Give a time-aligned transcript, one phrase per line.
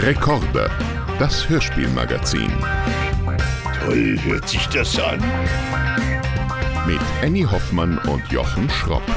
[0.00, 0.70] Rekorde,
[1.18, 2.52] das Hörspielmagazin.
[3.80, 5.18] Toll hört sich das an.
[6.86, 9.02] Mit Annie Hoffmann und Jochen Schropp.
[9.08, 9.12] Oh,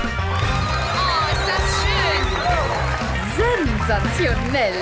[1.31, 2.25] ist das schön!
[3.77, 4.73] Sensationell!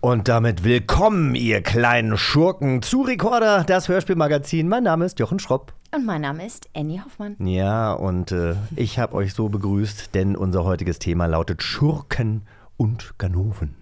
[0.00, 4.68] Und damit willkommen, ihr kleinen Schurken, zu Recorder, das Hörspielmagazin.
[4.68, 5.72] Mein Name ist Jochen Schropp.
[5.92, 7.34] Und mein Name ist Annie Hoffmann.
[7.44, 12.42] Ja, und äh, ich habe euch so begrüßt, denn unser heutiges Thema lautet Schurken
[12.76, 13.74] und Ganoven.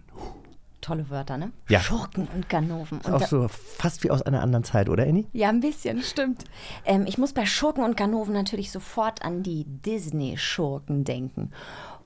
[0.81, 1.53] Tolle Wörter, ne?
[1.69, 1.81] Ja.
[1.81, 3.01] Schurken und Ganoven.
[3.03, 5.27] Und Auch so fast wie aus einer anderen Zeit, oder Annie?
[5.35, 6.45] Ja, ein bisschen, stimmt.
[6.87, 11.51] Ähm, ich muss bei Schurken und Ganoven natürlich sofort an die Disney-Schurken denken.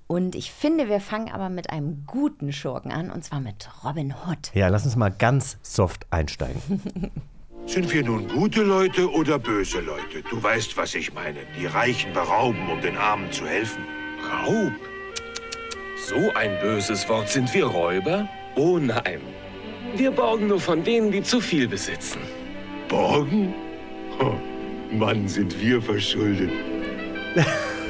[0.08, 4.14] Und ich finde, wir fangen aber mit einem guten Schurken an, und zwar mit Robin
[4.26, 4.52] Hood.
[4.52, 6.60] Ja, lass uns mal ganz soft einsteigen.
[7.66, 10.22] Sind wir nun gute Leute oder böse Leute?
[10.28, 11.40] Du weißt, was ich meine.
[11.58, 13.84] Die Reichen berauben, um den Armen zu helfen.
[14.30, 14.72] Raub?
[15.96, 17.28] So ein böses Wort.
[17.28, 18.28] Sind wir Räuber?
[18.56, 19.20] Oh nein.
[19.94, 22.20] Wir borgen nur von denen, die zu viel besitzen.
[22.88, 23.54] Borgen?
[24.18, 24.34] Ho,
[24.90, 26.50] Mann, sind wir verschuldet.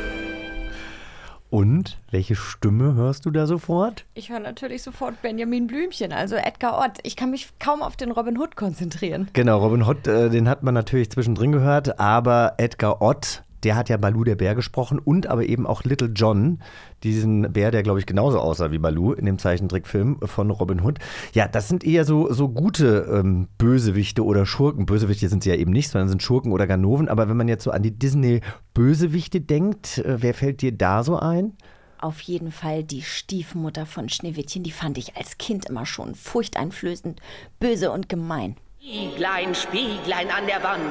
[1.53, 4.07] Und welche Stimme hörst du da sofort?
[4.15, 6.93] Ich höre natürlich sofort Benjamin Blümchen, also Edgar Ott.
[7.03, 9.29] Ich kann mich kaum auf den Robin Hood konzentrieren.
[9.35, 13.89] Genau, Robin Hood, äh, den hat man natürlich zwischendrin gehört, aber Edgar Ott, der hat
[13.89, 16.61] ja Baloo der Bär gesprochen und aber eben auch Little John,
[17.03, 20.99] diesen Bär, der glaube ich genauso aussah wie Baloo in dem Zeichentrickfilm von Robin Hood.
[21.33, 24.87] Ja, das sind eher so, so gute ähm, Bösewichte oder Schurken.
[24.87, 27.09] Bösewichte sind sie ja eben nicht, sondern sind Schurken oder Ganoven.
[27.09, 31.19] Aber wenn man jetzt so an die Disney-Bösewichte denkt, äh, wer fällt dir da so
[31.19, 31.53] ein?
[31.99, 37.21] Auf jeden Fall die Stiefmutter von Schneewittchen, die fand ich als Kind immer schon furchteinflößend,
[37.61, 38.57] böse und gemein.
[38.81, 40.83] Spieglein, Spieglein an der Wand,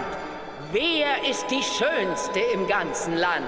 [0.71, 3.45] wer ist die Schönste im ganzen Land?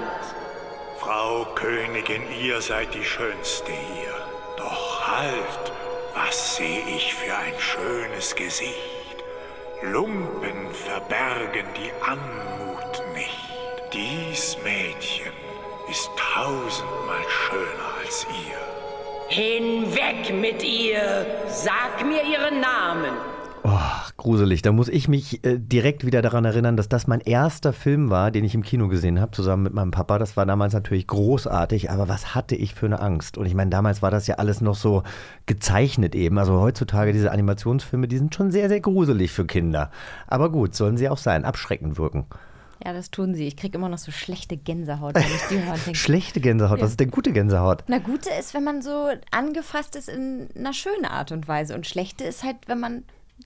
[0.97, 4.13] Frau Königin, ihr seid die Schönste hier.
[4.57, 5.71] Doch halt,
[6.13, 9.23] was sehe ich für ein schönes Gesicht.
[9.81, 13.53] Lumpen verbergen die Anmut nicht.
[13.91, 15.33] Dies Mädchen
[15.89, 18.73] ist tausendmal schöner als ihr.
[19.27, 23.13] Hinweg mit ihr, sag mir ihren Namen.
[23.65, 23.79] Oh,
[24.17, 24.61] gruselig.
[24.61, 28.29] Da muss ich mich äh, direkt wieder daran erinnern, dass das mein erster Film war,
[28.29, 30.19] den ich im Kino gesehen habe, zusammen mit meinem Papa.
[30.19, 33.37] Das war damals natürlich großartig, aber was hatte ich für eine Angst?
[33.37, 35.03] Und ich meine, damals war das ja alles noch so
[35.45, 36.37] gezeichnet eben.
[36.37, 39.91] Also heutzutage diese Animationsfilme, die sind schon sehr, sehr gruselig für Kinder.
[40.27, 42.25] Aber gut, sollen sie auch sein, abschreckend wirken.
[42.85, 43.47] Ja, das tun sie.
[43.47, 45.95] Ich kriege immer noch so schlechte Gänsehaut, wenn ich die höre denke.
[45.95, 47.85] Schlechte Gänsehaut, was ist denn gute Gänsehaut?
[47.87, 51.75] Na, gute ist, wenn man so angefasst ist in einer schönen Art und Weise.
[51.75, 53.03] Und schlechte ist halt, wenn man.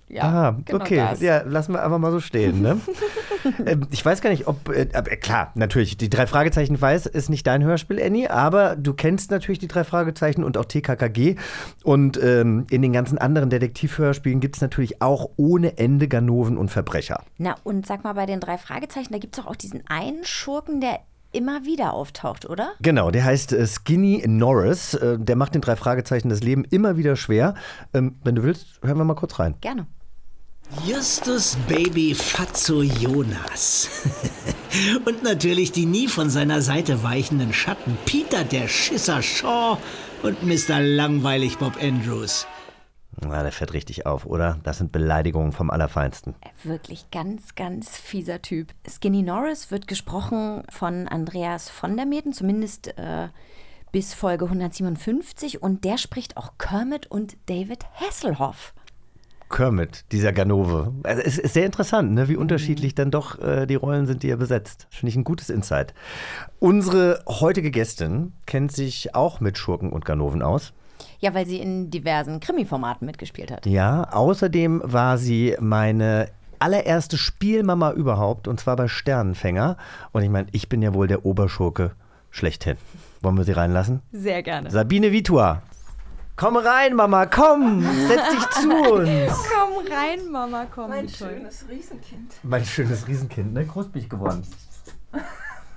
[0.09, 0.95] Ja, Ah, genau okay.
[0.95, 1.21] das.
[1.21, 2.61] Ja, lassen wir einfach mal so stehen.
[2.61, 2.79] Ne?
[3.65, 4.69] ähm, ich weiß gar nicht, ob.
[4.69, 8.77] Äh, aber klar, natürlich, die drei Fragezeichen ich weiß, ist nicht dein Hörspiel, Annie, aber
[8.77, 11.35] du kennst natürlich die drei Fragezeichen und auch TKKG.
[11.83, 16.69] Und ähm, in den ganzen anderen Detektivhörspielen gibt es natürlich auch ohne Ende Ganoven und
[16.69, 17.21] Verbrecher.
[17.37, 20.79] Na, und sag mal, bei den drei Fragezeichen, da gibt es auch diesen einen Schurken,
[20.79, 20.99] der
[21.31, 22.73] immer wieder auftaucht, oder?
[22.81, 24.93] Genau, der heißt äh, Skinny Norris.
[24.93, 27.55] Äh, der macht den drei Fragezeichen das Leben immer wieder schwer.
[27.93, 29.55] Ähm, wenn du willst, hören wir mal kurz rein.
[29.61, 29.87] Gerne.
[30.85, 33.89] Justus Baby Fatso Jonas.
[35.05, 39.77] Und natürlich die nie von seiner Seite weichenden Schatten Peter der Schisser Shaw
[40.23, 40.81] und Mr.
[40.81, 42.45] Langweilig Bob Andrews.
[43.21, 44.59] Na, der fährt richtig auf, oder?
[44.63, 46.35] Das sind Beleidigungen vom Allerfeinsten.
[46.63, 48.73] Wirklich ganz, ganz fieser Typ.
[48.87, 53.29] Skinny Norris wird gesprochen von Andreas von der Meten, zumindest äh,
[53.91, 55.63] bis Folge 157.
[55.63, 58.73] Und der spricht auch Kermit und David Hasselhoff.
[59.49, 60.93] Kermit, dieser Ganove.
[61.03, 62.27] Also es ist sehr interessant, ne?
[62.27, 64.87] wie unterschiedlich dann doch äh, die Rollen sind, die er besetzt.
[64.89, 65.93] Finde ich ein gutes Insight.
[66.59, 70.73] Unsere heutige Gästin kennt sich auch mit Schurken und Ganoven aus.
[71.19, 73.65] Ja, weil sie in diversen Krimi-Formaten mitgespielt hat.
[73.65, 76.29] Ja, außerdem war sie meine
[76.59, 79.77] allererste Spielmama überhaupt und zwar bei Sternenfänger.
[80.11, 81.91] Und ich meine, ich bin ja wohl der Oberschurke
[82.31, 82.77] schlechthin.
[83.21, 84.01] Wollen wir sie reinlassen?
[84.11, 84.69] Sehr gerne.
[84.71, 85.61] Sabine Vitua.
[86.35, 89.09] Komm rein, Mama, komm, setz dich zu uns.
[89.51, 90.89] Komm rein, Mama, komm.
[90.89, 92.33] Mein schönes Riesenkind.
[92.43, 93.65] Mein schönes Riesenkind, ne?
[93.65, 94.43] Groß bin ich geworden.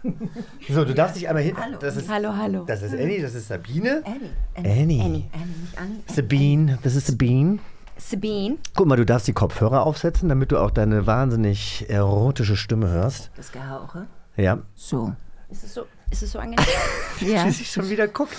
[0.69, 1.56] So, du darfst dich einmal hin.
[1.56, 1.79] Hallo.
[1.81, 2.64] Das ist, Hallo, hallo.
[2.67, 4.02] das ist Annie, das ist Sabine.
[4.05, 4.31] Annie.
[4.56, 4.73] Annie.
[4.75, 6.02] Annie, Annie, nicht Annie.
[6.06, 7.58] Sabine, das ist Sabine.
[7.97, 8.56] Sabine.
[8.75, 13.31] Guck mal, du darfst die Kopfhörer aufsetzen, damit du auch deine wahnsinnig erotische Stimme hörst.
[13.37, 14.06] Das Gehauche.
[14.37, 14.58] Ja.
[14.75, 15.12] So.
[15.50, 16.65] Ist es so, ist es so angenehm?
[17.21, 17.45] Ja.
[17.47, 18.35] Wie sie schon wieder guckt.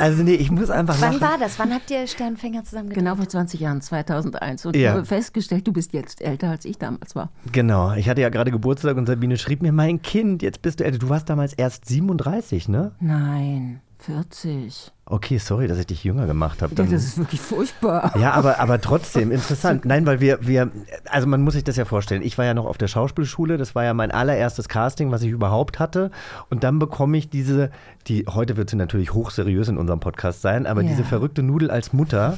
[0.00, 1.20] Also nee, ich muss einfach Wann lachen.
[1.22, 1.58] war das?
[1.58, 4.66] Wann habt ihr Sternfänger zusammen Genau vor 20 Jahren, 2001.
[4.66, 4.82] Und Ja.
[4.82, 7.30] ich habe festgestellt, du bist jetzt älter, als ich damals war.
[7.52, 10.84] Genau, ich hatte ja gerade Geburtstag und Sabine schrieb mir, mein Kind, jetzt bist du
[10.84, 10.98] älter.
[10.98, 12.92] Du warst damals erst 37, ne?
[13.00, 13.80] Nein.
[14.00, 14.92] 40.
[15.06, 16.74] Okay, sorry, dass ich dich jünger gemacht habe.
[16.76, 18.12] Ja, das ist wirklich furchtbar.
[18.18, 19.84] Ja, aber, aber trotzdem interessant.
[19.86, 20.70] Nein, weil wir, wir,
[21.10, 22.22] also man muss sich das ja vorstellen.
[22.22, 25.30] Ich war ja noch auf der Schauspielschule, das war ja mein allererstes Casting, was ich
[25.30, 26.10] überhaupt hatte.
[26.50, 27.70] Und dann bekomme ich diese,
[28.06, 30.88] die, heute wird sie natürlich hochseriös in unserem Podcast sein, aber Ja.
[30.90, 32.36] diese verrückte Nudel als Mutter,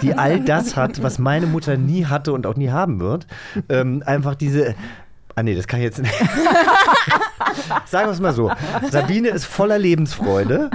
[0.00, 3.26] die all das hat, was meine Mutter nie hatte und auch nie haben wird.
[3.68, 4.74] Ähm, einfach diese.
[5.34, 6.14] Ah nee, das kann ich jetzt nicht.
[7.86, 8.50] Sagen wir es mal so.
[8.90, 10.70] Sabine ist voller Lebensfreude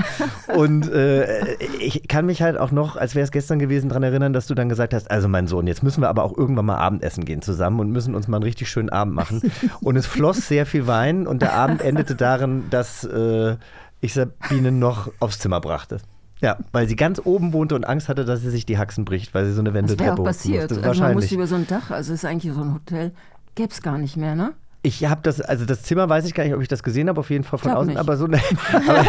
[0.56, 4.33] und äh, ich kann mich halt auch noch, als wäre es gestern gewesen, daran erinnern,
[4.33, 6.77] dass du dann gesagt hast, also mein Sohn, jetzt müssen wir aber auch irgendwann mal
[6.77, 9.42] Abendessen gehen zusammen und müssen uns mal einen richtig schönen Abend machen.
[9.81, 13.56] Und es floss sehr viel Wein und der Abend endete darin, dass äh,
[14.01, 15.98] ich Sabine noch aufs Zimmer brachte.
[16.39, 19.33] Ja, weil sie ganz oben wohnte und Angst hatte, dass sie sich die Haxen bricht,
[19.33, 20.69] weil sie so eine Das wäre Wendeltreppe auch hoch passiert.
[20.69, 20.75] musste.
[20.75, 21.31] Also man Wahrscheinlich.
[21.31, 23.12] über so ein Dach, also es ist eigentlich so ein Hotel,
[23.57, 24.54] gäbe es gar nicht mehr, ne?
[24.83, 27.19] Ich habe das, also das Zimmer weiß ich gar nicht, ob ich das gesehen habe,
[27.19, 27.98] auf jeden Fall von außen, nicht.
[27.98, 28.27] aber so.
[28.27, 28.39] ne,
[28.88, 29.04] aber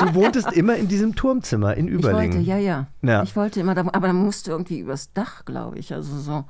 [0.00, 2.38] du wohntest immer in diesem Turmzimmer in Ich Überlingen.
[2.38, 3.22] wollte, ja, ja, Ja.
[3.22, 5.92] Ich wollte immer, da, aber man musste irgendwie übers Dach, glaube ich.
[5.94, 6.44] Also so.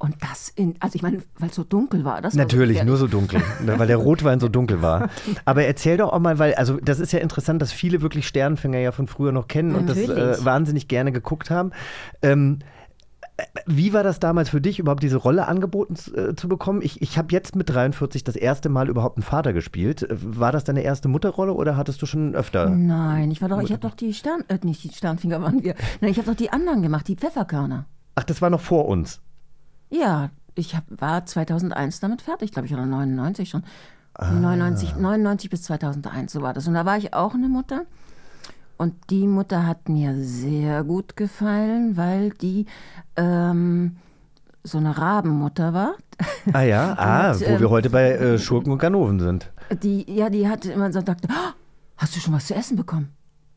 [0.00, 2.20] Und das in, also ich meine, weil es so dunkel war.
[2.20, 5.08] Das war Natürlich, so nur so dunkel, ne, weil der Rotwein so dunkel war.
[5.44, 8.78] Aber erzähl doch auch mal, weil, also das ist ja interessant, dass viele wirklich Sternfänger
[8.78, 10.38] ja von früher noch kennen und das Natürlich.
[10.40, 11.72] äh, wahnsinnig gerne geguckt haben.
[12.22, 12.64] Ähm, äh,
[13.66, 16.82] wie war das damals für dich, überhaupt diese Rolle angeboten äh, zu bekommen?
[16.82, 20.02] Ich, ich habe jetzt mit 43 das erste Mal überhaupt einen Vater gespielt.
[20.02, 22.68] Äh, War das deine erste Mutterrolle oder hattest du schon öfter?
[22.68, 25.74] Nein, ich war doch, ich habe doch die Stern, äh, nicht die Sternfinger waren wir.
[26.00, 27.86] Nein, ich habe doch die anderen gemacht, die Pfefferkörner.
[28.14, 29.20] Ach, das war noch vor uns.
[29.90, 33.62] Ja, ich hab, war 2001 damit fertig, glaube ich, oder 99 schon.
[34.20, 36.66] 99, 99 bis 2001, so war das.
[36.66, 37.84] Und da war ich auch eine Mutter.
[38.78, 42.66] Und die Mutter hat mir sehr gut gefallen, weil die
[43.16, 43.96] ähm,
[44.62, 45.94] so eine Rabenmutter war.
[46.52, 49.50] Ah ja, ah, hat, wo ähm, wir heute bei äh, Schurken und Ganoven sind.
[49.82, 51.54] Die, ja, die hat immer so gesagt, "Ah,
[51.96, 53.08] hast du schon was zu essen bekommen?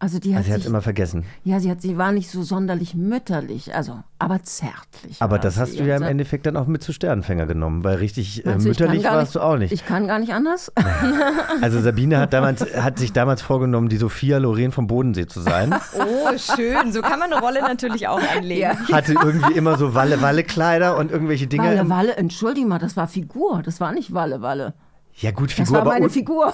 [0.04, 1.26] Also die hat Also sie hat es sich, immer vergessen.
[1.44, 5.18] ja, sie hat, sie war nicht so sonderlich mütterlich, also, aber zärtlich.
[5.22, 7.98] Aber das hast du ja im Also- Endeffekt dann auch mit zu Sternfänger genommen, weil
[7.98, 9.72] richtig äh, mütterlich warst du auch nicht.
[9.72, 10.72] Ich kann gar nicht anders.
[11.62, 15.76] Also Sabine hat, damals, hat sich damals vorgenommen, die Sophia Loren vom Bodensee zu sein.
[16.00, 16.92] Oh, schön.
[16.92, 18.72] So kann man eine Rolle natürlich auch anlegen.
[18.92, 21.64] Hatte irgendwie immer so Walle-Walle-Kleider und irgendwelche Dinge.
[21.64, 24.74] Walle, Walle, entschuldige mal, das war Figur, das war nicht Walle, Walle.
[25.18, 26.52] Ja gut, Das Figur, war aber meine Figur.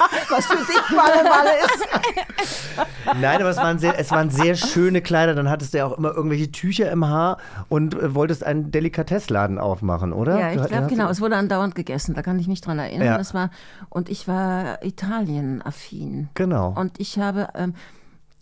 [0.30, 3.20] Was für dich Walle, Walle ist.
[3.20, 5.34] Nein, aber es waren, sehr, es waren sehr schöne Kleider.
[5.34, 7.38] Dann hattest du ja auch immer irgendwelche Tücher im Haar
[7.68, 10.38] und äh, wolltest einen Delikatessladen aufmachen, oder?
[10.38, 11.08] Ja, ich glaube, genau.
[11.08, 13.06] Es wurde andauernd gegessen, da kann ich mich dran erinnern.
[13.06, 13.18] Ja.
[13.18, 13.50] Das war,
[13.88, 16.28] und ich war Italien-affin.
[16.34, 16.74] Genau.
[16.76, 17.74] Und ich habe, ähm,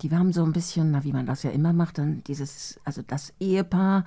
[0.01, 3.01] die haben so ein bisschen, na, wie man das ja immer macht, dann dieses, also
[3.05, 4.05] das Ehepaar,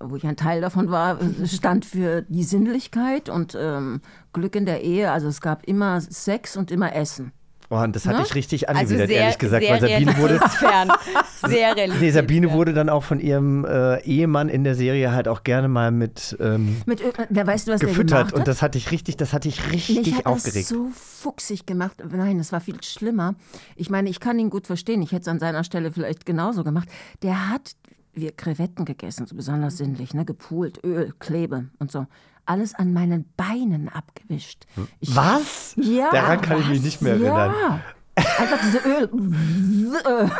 [0.00, 4.00] wo ich ein Teil davon war, stand für die Sinnlichkeit und ähm,
[4.32, 5.10] Glück in der Ehe.
[5.12, 7.32] Also es gab immer Sex und immer Essen.
[7.70, 8.24] Oh, und das hatte Ne?
[8.24, 10.34] ich richtig Also angewidert, sehr, ehrlich gesagt, sehr weil Sabine wurde.
[10.40, 10.88] realitätsfern.
[11.48, 11.74] Sehr.
[12.00, 15.68] Nee, Sabine wurde dann auch von ihrem äh, Ehemann in der Serie halt auch gerne
[15.68, 18.32] mal mit ähm, Mit, wer weißt du, was der gefüttert.
[18.32, 20.66] Und das hatte ich richtig, das hatte ich richtig ich habe das aufgeregt.
[20.66, 22.02] so fuchsig gemacht.
[22.10, 23.34] Nein, es war viel schlimmer.
[23.76, 25.00] Ich meine, ich kann ihn gut verstehen.
[25.02, 26.88] Ich hätte es an seiner Stelle vielleicht genauso gemacht.
[27.22, 27.72] Der hat
[28.20, 30.24] wir Krevetten gegessen, so besonders sinnlich, ne?
[30.24, 32.06] Gepult, Öl, Klebe und so.
[32.46, 34.66] Alles an meinen Beinen abgewischt.
[35.00, 35.74] Ich, Was?
[35.76, 36.10] Ja.
[36.10, 36.84] Daran kann ich mich was?
[36.84, 37.54] nicht mehr erinnern.
[37.60, 37.80] Ja.
[38.18, 39.08] Einfach diese Öl.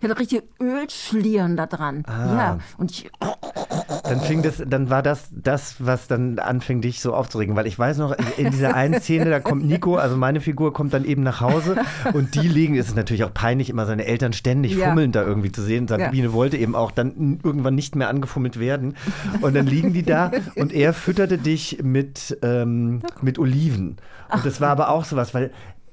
[0.00, 2.04] Ich hatte richtig Ölschlieren da dran.
[2.06, 2.34] Ah.
[2.36, 2.58] Ja.
[2.78, 3.10] Und ich,
[4.04, 7.56] Dann fing das, dann war das das, was dann anfing, dich so aufzuregen.
[7.56, 10.94] Weil ich weiß noch, in dieser einen Szene, da kommt Nico, also meine Figur, kommt
[10.94, 11.76] dann eben nach Hause
[12.12, 14.88] und die liegen, es ist natürlich auch peinlich, immer seine Eltern ständig Ja.
[14.88, 15.88] fummelnd da irgendwie zu sehen.
[15.88, 18.94] Sabine wollte eben auch dann irgendwann nicht mehr angefummelt werden.
[19.40, 23.96] Und dann liegen die da und er fütterte dich mit, ähm, mit Oliven.
[24.32, 25.50] Und das war aber auch sowas, weil,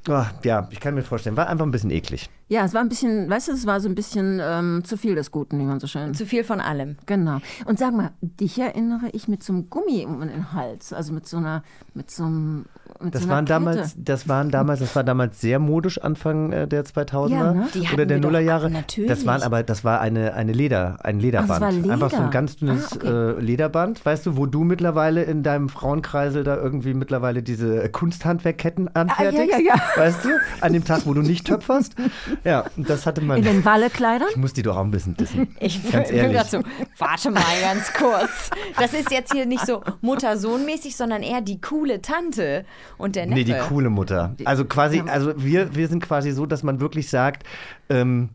[0.09, 2.29] oh, ja, ich kann mir vorstellen, war einfach ein bisschen eklig.
[2.49, 5.15] ja, es war ein bisschen, weißt du, es war so ein bisschen ähm, zu viel
[5.15, 6.97] des Guten, wie man so schön Zu viel von allem.
[7.05, 7.39] Genau.
[7.65, 11.27] Und sag mal, dich erinnere ich mit so einem Gummi um den Hals, also mit
[11.27, 12.65] so einer, mit so einem,
[13.03, 13.53] mit Das so einer waren Kette.
[13.53, 17.67] damals, das waren damals, das war damals sehr modisch Anfang äh, der 2000er Ja, ne?
[17.93, 18.69] Oder der Nullerjahre.
[18.69, 19.09] natürlich.
[19.09, 21.63] Das waren aber, das war eine, eine Leder, ein Lederband.
[21.63, 22.31] Ach, war Einfach so ein Leder.
[22.31, 23.07] ganz dünnes Ah, okay.
[23.07, 28.93] äh, Lederband, weißt du, wo du mittlerweile in deinem Frauenkreisel da irgendwie mittlerweile diese Kunsthandwerkketten
[28.95, 29.81] anfertigst, Ah, ja, ja.
[29.95, 30.29] weißt du,
[30.61, 31.95] an dem Tag, wo du nicht töpferst.
[32.43, 33.37] Ja, das hatte man.
[33.37, 34.27] In den Wallekleidern?
[34.31, 35.47] Ich muss die doch auch ein bisschen dissen.
[35.59, 36.41] Ich Ganz bin ehrlich.
[36.43, 36.61] so,
[36.97, 38.49] warte mal ganz kurz.
[38.77, 42.65] Das ist jetzt hier nicht so Mutter-Sohn-mäßig, sondern eher die coole Tante
[42.97, 43.39] und der Neffe.
[43.39, 44.35] Nee, die coole Mutter.
[44.45, 47.43] Also quasi, also wir, wir sind quasi so, dass man wirklich sagt,
[47.89, 48.29] ähm,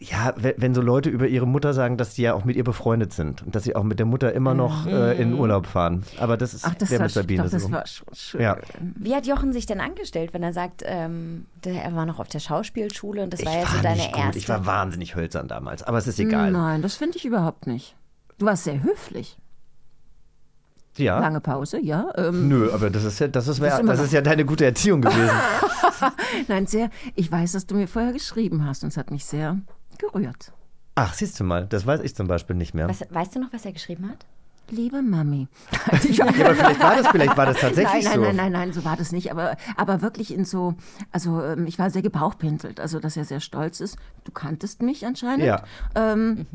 [0.00, 3.12] ja, wenn, so Leute über ihre Mutter sagen, dass die ja auch mit ihr befreundet
[3.12, 6.04] sind und dass sie auch mit der Mutter immer noch äh, in Urlaub fahren.
[6.20, 7.72] Aber das ist Ach, das der war, mit Sabine doch, das so.
[7.72, 8.40] war schon schön.
[8.42, 8.56] Ja.
[8.78, 12.38] Wie hat Jochen sich denn angestellt, wenn er sagt, ähm, er war noch auf der
[12.38, 14.22] Schauspielschule und das Ich war ja so deine nicht gut.
[14.22, 14.38] erste?
[14.38, 16.52] Ich war wahnsinnig hölzern damals, aber es ist egal.
[16.52, 17.96] Nein, das finde ich überhaupt nicht.
[18.38, 19.36] Du warst sehr höflich.
[20.98, 21.18] Ja.
[21.20, 22.10] Lange Pause, ja.
[22.16, 24.64] Ähm, Nö, aber das ist ja, das ist, Das das noch- ist ja deine gute
[24.64, 25.30] Erziehung gewesen.
[26.48, 26.90] Nein, sehr.
[27.14, 29.56] Ich weiß, dass du mir vorher geschrieben hast und es hat mich sehr
[29.98, 30.52] gerührt.
[30.94, 32.88] Ach, siehst du mal, das weiß ich zum Beispiel nicht mehr.
[32.88, 34.26] was, weißt du noch, was er geschrieben hat?
[34.70, 35.48] Liebe Mami.
[36.10, 38.20] Ja, aber vielleicht war das, vielleicht war das tatsächlich Nein, nein, so.
[38.20, 39.30] nein, nein, nein, so war das nicht.
[39.30, 40.74] Aber, aber wirklich in so,
[41.10, 43.96] also ähm, ich war sehr gebauchpinselt, also dass er sehr stolz ist.
[44.24, 45.44] Du kanntest mich anscheinend.
[45.46, 45.62] Ja.
[45.94, 46.46] Ähm,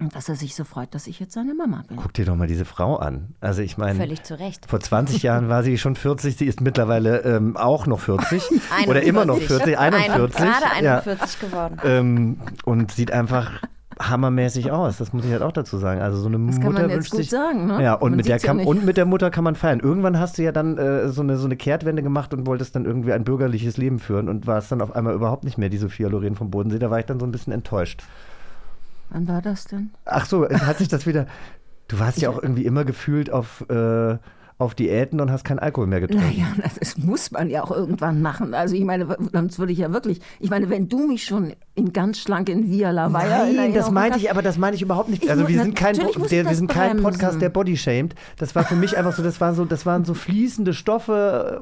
[0.00, 1.96] und dass er sich so freut, dass ich jetzt seine Mama bin.
[1.96, 3.34] Guck dir doch mal diese Frau an.
[3.40, 4.66] Also ich meine, Völlig zu Recht.
[4.68, 8.42] vor 20 Jahren war sie schon 40, sie ist mittlerweile ähm, auch noch 40
[8.88, 10.36] oder immer noch 40, 41.
[10.36, 10.98] Gerade Ja.
[10.98, 11.76] 41 geworden.
[11.84, 13.52] Ähm, und sieht einfach
[14.00, 14.96] hammermäßig aus.
[14.98, 16.00] Das muss ich halt auch dazu sagen.
[16.00, 17.30] Also so eine Das kann Mutter man jetzt wünscht gut sich.
[17.30, 17.80] sagen, ne?
[17.82, 19.78] Ja, und Man mit der ja kann, und mit der Mutter kann man feiern.
[19.78, 22.84] Irgendwann hast du ja dann äh, so, eine, so eine Kehrtwende gemacht und wolltest dann
[22.84, 26.08] irgendwie ein bürgerliches Leben führen und warst dann auf einmal überhaupt nicht mehr die Sophia
[26.08, 26.80] Loren vom Bodensee.
[26.80, 28.02] Da war ich dann so ein bisschen enttäuscht.
[29.14, 29.90] Wann war das denn?
[30.06, 31.26] Ach so, hat sich das wieder.
[31.86, 34.18] Du warst ja auch irgendwie immer gefühlt auf, äh,
[34.58, 36.26] auf Diäten und hast keinen Alkohol mehr getrunken.
[36.26, 36.46] Naja,
[36.80, 38.54] das muss man ja auch irgendwann machen.
[38.54, 41.92] Also ich meine, sonst würde ich ja wirklich, ich meine, wenn du mich schon in
[41.92, 43.12] ganz schlank in Via La in
[43.56, 45.22] Nein, das meinte ich, aber das meine ich überhaupt nicht.
[45.22, 47.02] Ich Also wir sind kein, der, wir sind kein bremsen.
[47.04, 48.16] Podcast, der Body shamed.
[48.38, 51.60] Das war für mich einfach so, das waren so, das waren so fließende Stoffe.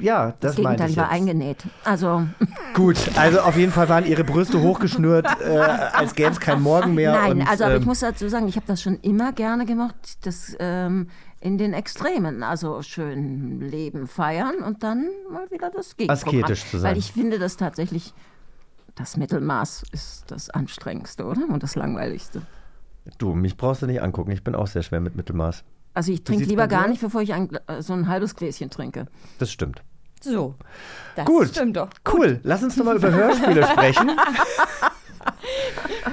[0.00, 1.64] Ja, das, Das Gegenteil, ich ich war eingenäht.
[1.84, 2.26] Also,
[2.74, 6.94] Gut, also auf jeden Fall waren ihre Brüste hochgeschnürt, äh, als gäbe es keinen Morgen
[6.94, 7.12] mehr.
[7.12, 9.66] nein, und, also aber ähm, ich muss dazu sagen, ich habe das schon immer gerne
[9.66, 11.08] gemacht, das ähm,
[11.40, 16.42] in den Extremen, also schön leben, feiern und dann mal wieder das Gegenprogramm.
[16.42, 16.92] Asketisch zu sein.
[16.92, 18.12] Weil ich finde das tatsächlich,
[18.94, 21.48] das Mittelmaß ist das Anstrengendste, oder?
[21.48, 22.42] Und das Langweiligste.
[23.18, 24.32] Du, mich brauchst du nicht angucken.
[24.32, 25.64] Ich bin auch sehr schwer mit Mittelmaß.
[25.94, 29.06] Also ich trinke lieber gar nicht, bevor ich ein, äh, so ein halbes Gläschen trinke.
[29.38, 29.82] Das stimmt.
[30.24, 30.54] So.
[31.16, 31.48] Das Gut.
[31.48, 31.88] stimmt doch.
[32.12, 32.40] Cool.
[32.42, 34.10] Lass uns doch mal über Hörspiele sprechen.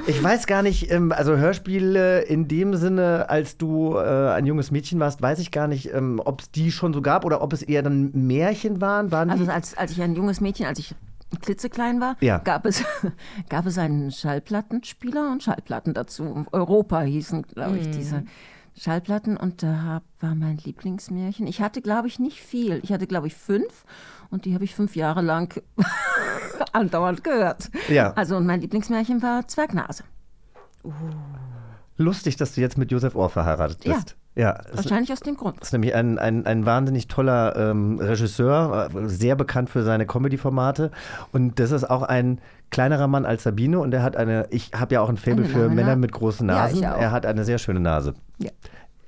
[0.08, 4.72] Ich weiß gar nicht, ähm, also Hörspiele in dem Sinne, als du äh, ein junges
[4.72, 7.54] Mädchen warst, weiß ich gar nicht, ähm, ob es die schon so gab oder ob
[7.54, 9.12] es eher dann Märchen waren.
[9.12, 10.96] waren Also als, als ich ein junges Mädchen, als ich
[11.42, 12.38] klitzeklein war, Ja.
[12.40, 12.84] gab, es,
[13.50, 16.46] gab es einen Schallplattenspieler und Schallplatten dazu.
[16.52, 18.24] Europa hießen, glaube ich, diese
[18.78, 19.38] Schallplatten.
[19.38, 21.48] Und da war mein Lieblingsmärchen.
[21.48, 22.80] Ich hatte, glaube ich, nicht viel.
[22.84, 23.86] Ich hatte, glaube ich, fünf.
[24.30, 25.62] Und die habe ich fünf Jahre lang
[26.74, 27.70] andauernd gehört.
[27.90, 28.14] Ja.
[28.14, 30.04] Also und mein Lieblingsmärchen war Zwergnase.
[31.98, 34.10] Lustig, dass du jetzt mit Josef Ohr verheiratet bist.
[34.10, 35.62] Ja, es Wahrscheinlich aus dem Grund.
[35.62, 40.92] ist nämlich ein, ein, ein wahnsinnig toller ähm, Regisseur, äh, sehr bekannt für seine Comedy-Formate.
[41.32, 42.40] Und das ist auch ein
[42.70, 45.70] kleinerer Mann als Sabine und er hat eine, ich habe ja auch ein Faible für
[45.70, 46.86] Männer mit großen Ja, Nasen.
[46.86, 46.98] auch.
[47.00, 48.14] er hat eine sehr schöne Nase.
[48.40, 48.52] Ja.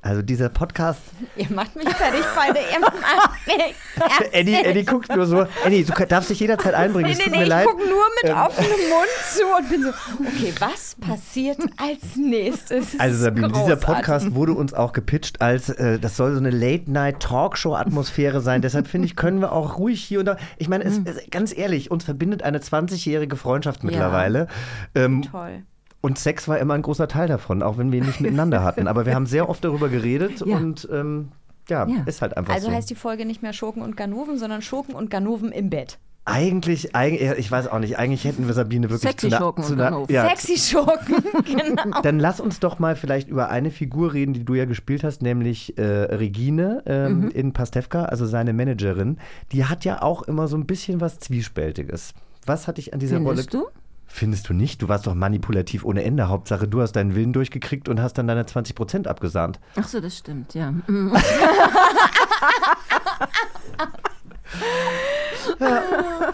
[0.01, 1.01] Also dieser Podcast,
[1.36, 2.60] Ihr macht mich fertig, beide.
[2.72, 4.34] Ihr macht mich fertig.
[4.34, 7.32] Eddie, Eddie guckt nur so, Eddie, du darfst dich jederzeit einbringen, Nee, es nee, tut
[7.34, 7.66] nee, mir ich leid.
[7.66, 8.38] gucke nur mit Ähm.
[8.38, 9.89] offenem Mund zu und bin so,
[10.20, 12.94] okay, was passiert als nächstes?
[12.94, 13.75] Es Also Sabine, dieser.
[13.75, 18.62] Podcast wurde uns auch gepitcht als, äh, das soll so eine Late-Night-Talkshow-Atmosphäre sein.
[18.62, 21.56] Deshalb finde ich, können wir auch ruhig hier und da, ich meine, es, es, ganz
[21.58, 24.48] ehrlich, uns verbindet eine 20-jährige Freundschaft mittlerweile.
[24.96, 25.63] Ähm, Toll.
[26.01, 28.88] Und Sex war immer ein großer Teil davon, auch wenn wir ihn nicht miteinander hatten.
[28.88, 30.56] Aber wir haben sehr oft darüber geredet Ja.
[30.58, 31.30] und ähm,
[31.70, 32.04] ja, Ja.
[32.06, 32.74] ist halt einfach Also so.
[32.74, 35.98] heißt die Folge nicht mehr Schurken und Ganoven, sondern Schurken und Ganoven im Bett.
[36.30, 39.63] eigentlich, eigentlich, ich weiß auch nicht, eigentlich hätten wir Sabine wirklich Sexy zu einer, Schurken
[39.63, 40.13] zu und einer, Ganoven.
[40.13, 42.01] ja, Sexy Schurken, genau.
[42.01, 45.22] Dann lass uns doch mal vielleicht über eine Figur reden, die du ja gespielt hast,
[45.22, 47.30] nämlich äh, Regine ähm, Mhm.
[47.30, 49.18] in Pastewka, also seine Managerin.
[49.54, 52.13] Die hat ja auch immer so ein bisschen was Zwiespältiges.
[52.46, 53.63] Was hat dich an dieser Findest Rolle...
[53.66, 53.70] du?
[54.10, 54.82] Findest du nicht?
[54.82, 56.28] Du warst doch manipulativ ohne Ende.
[56.30, 59.60] Hauptsache, du hast deinen Willen durchgekriegt und hast dann deine 20% abgesahnt.
[59.76, 60.72] Ach so, das stimmt, ja.
[60.88, 61.12] Mm.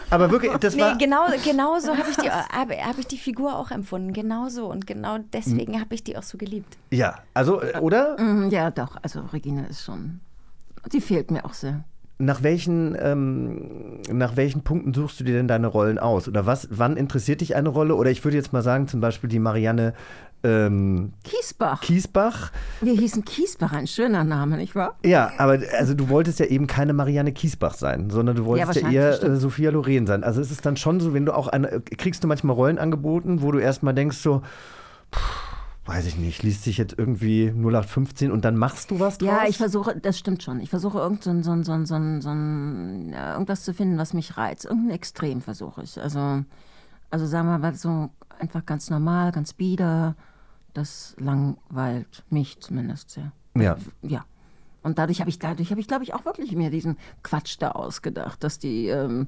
[0.10, 0.98] Aber wirklich, das Nee, war...
[0.98, 4.14] genau, genau so habe ich, die- habe, habe ich die Figur auch empfunden.
[4.14, 4.68] Genau so.
[4.68, 6.78] Und genau deswegen habe ich die auch so geliebt.
[6.92, 8.20] Ja, also, äh, oder?
[8.20, 8.98] Mm, Ja, doch.
[9.02, 10.20] Also Regine ist schon.
[10.92, 11.84] Die fehlt mir auch sehr.
[12.24, 16.28] Nach welchen, ähm, nach welchen Punkten suchst du dir denn deine Rollen aus?
[16.28, 17.96] Oder was, wann interessiert dich eine Rolle?
[17.96, 19.94] Oder ich würde jetzt mal sagen, zum Beispiel die Marianne
[20.44, 21.82] ähm, Kiesbach.
[21.82, 22.52] Kiesbach.
[22.82, 24.98] Wir hießen Kiesbach, ein schöner Name, nicht wahr?
[25.06, 28.84] Ja, aber also du wolltest ja eben keine Marianne Kiesbach sein, sondern du wolltest ja,
[28.84, 30.24] wahrscheinlich, eher äh, Sophia Loren sein.
[30.24, 33.42] Also ist es dann schon so, wenn du auch eine, kriegst du manchmal Rollen angeboten,
[33.42, 34.42] wo du erstmal denkst so,
[35.14, 35.53] pff,
[35.86, 39.28] weiß ich nicht, liest sich jetzt irgendwie 0815 und dann machst du was draus?
[39.28, 40.62] Ja, ich versuche, das stimmt schon.
[40.62, 43.64] Ich versuche irgend so, ein- so, ein- so, ein- so, ein- so, ein- ja, irgendwas
[43.64, 44.66] zu finden, was mich reizt.
[44.66, 46.00] Irgendein Extrem versuche ich.
[46.02, 46.44] Also,
[47.10, 48.10] also sagen wir mal so
[48.40, 50.16] einfach ganz normal, ganz bieder.
[50.74, 53.32] Das langweilt mich zumindest sehr.
[53.56, 53.76] Ja.
[54.02, 54.26] Ja.
[54.82, 57.72] Und dadurch habe ich, dadurch habe ich, glaube ich, auch wirklich mir diesen Quatsch da
[57.72, 59.28] ausgedacht, dass die, ähm,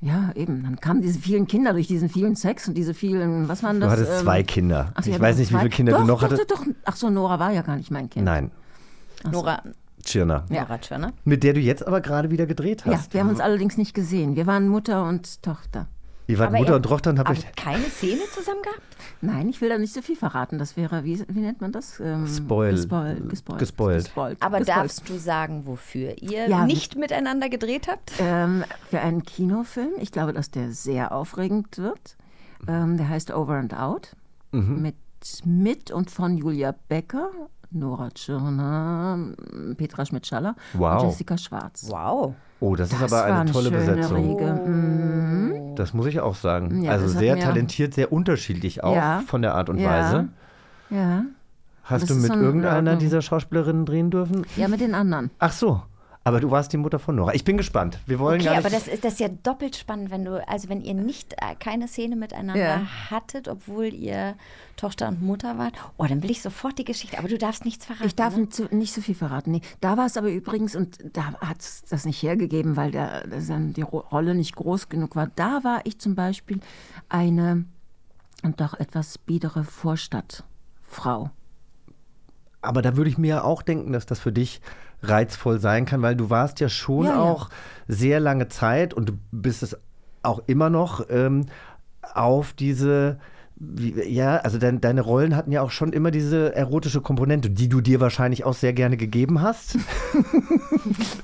[0.00, 3.62] ja, eben, dann kamen diese vielen Kinder durch diesen vielen Sex und diese vielen, was
[3.62, 3.92] waren Du das?
[3.92, 4.92] hattest ähm, zwei Kinder.
[4.94, 5.58] ach, ich hatten weiß nicht, wie zwei?
[5.60, 6.50] viele Kinder doch, du noch doch, hattest.
[6.50, 6.66] Doch, doch.
[6.84, 8.24] Ach so, Nora war ja gar nicht mein Kind.
[8.24, 8.50] Nein,
[9.30, 9.62] Nora,
[10.04, 10.44] Tschirner.
[10.48, 11.12] Nora Tschirner.
[11.24, 13.12] Mit der du jetzt aber gerade wieder gedreht Ja, hast.
[13.12, 14.36] wir haben uns allerdings nicht gesehen.
[14.36, 15.88] Wir waren Mutter und Tochter.
[16.28, 18.80] Ihr wart Aber Mutter ihr- und Tochter und habt Aber euch keine Szene zusammen gehabt?
[19.22, 20.58] Nein, ich will da nicht so viel verraten.
[20.58, 21.98] Das wäre, wie, wie nennt man das?
[21.98, 23.28] Ähm, Spoil- Gespoilt.
[23.30, 23.58] Gespoilt.
[23.58, 24.04] gespoilt.
[24.04, 24.36] gespoilt.
[24.42, 24.78] Aber gespoilt.
[24.78, 28.12] darfst du sagen, wofür ihr Ja, nicht miteinander gedreht habt?
[28.20, 29.92] Ähm, für einen Kinofilm.
[29.98, 32.16] Ich glaube, dass der sehr aufregend wird.
[32.68, 34.14] Ähm, der heißt Over and Out.
[34.52, 34.82] Mhm.
[34.82, 34.94] Mit,
[35.44, 37.30] mit und von Julia Becker,
[37.70, 39.18] Nora Tschirner,
[39.76, 41.02] Petra Schmidt-Schaller Wow.
[41.02, 41.86] und Jessica Schwarz.
[41.90, 42.34] Wow.
[42.60, 44.16] Oh, das, ist Das aber war eine tolle Besetzung.
[44.38, 44.52] Riege.
[44.66, 45.74] Mhm.
[45.76, 46.82] Das muss ich auch sagen.
[46.82, 49.22] Ja, also sehr talentiert, sehr unterschiedlich auch Ja.
[49.26, 49.90] von der Art und Ja.
[49.90, 50.28] Weise.
[50.90, 51.24] Ja.
[51.84, 54.44] Hast Das du ist mit irgendeiner ja, dieser Schauspielerinnen drehen dürfen?
[54.56, 55.30] ja, mit den anderen.
[55.38, 55.82] Ach so.
[56.28, 57.34] Aber du warst die Mutter von Nora.
[57.34, 57.98] Ich bin gespannt.
[58.06, 58.66] Wir wollen Okay, gar nicht.
[58.66, 61.54] aber das ist, das ist ja doppelt spannend, wenn du, also wenn ihr nicht äh,
[61.58, 63.10] keine Szene miteinander Ja.
[63.10, 64.34] hattet, obwohl ihr
[64.76, 65.74] Tochter und Mutter wart.
[65.96, 67.18] Oh, dann will ich sofort die Geschichte.
[67.18, 68.06] Aber du darfst nichts verraten.
[68.06, 68.42] Ich darf ne?
[68.42, 69.50] nicht so, nicht so viel verraten.
[69.50, 69.62] Nee.
[69.80, 73.46] Da war es aber übrigens, und da hat es das nicht hergegeben, weil der, das
[73.48, 75.28] dann die Ro- Rolle nicht groß genug war.
[75.34, 76.60] Da war ich zum Beispiel
[77.08, 77.64] eine
[78.44, 81.30] und doch etwas biedere Vorstadtfrau.
[82.60, 84.60] Aber da würde ich mir auch denken, dass das für dich
[85.02, 87.20] reizvoll sein kann, weil du warst ja schon Ja, ja.
[87.20, 87.50] auch
[87.86, 89.76] sehr lange Zeit und du bist es
[90.22, 91.46] auch immer noch ähm,
[92.14, 93.18] auf diese.
[93.60, 97.68] Wie, ja, also dein, deine Rollen hatten ja auch schon immer diese erotische Komponente, die
[97.68, 99.76] du dir wahrscheinlich auch sehr gerne gegeben hast.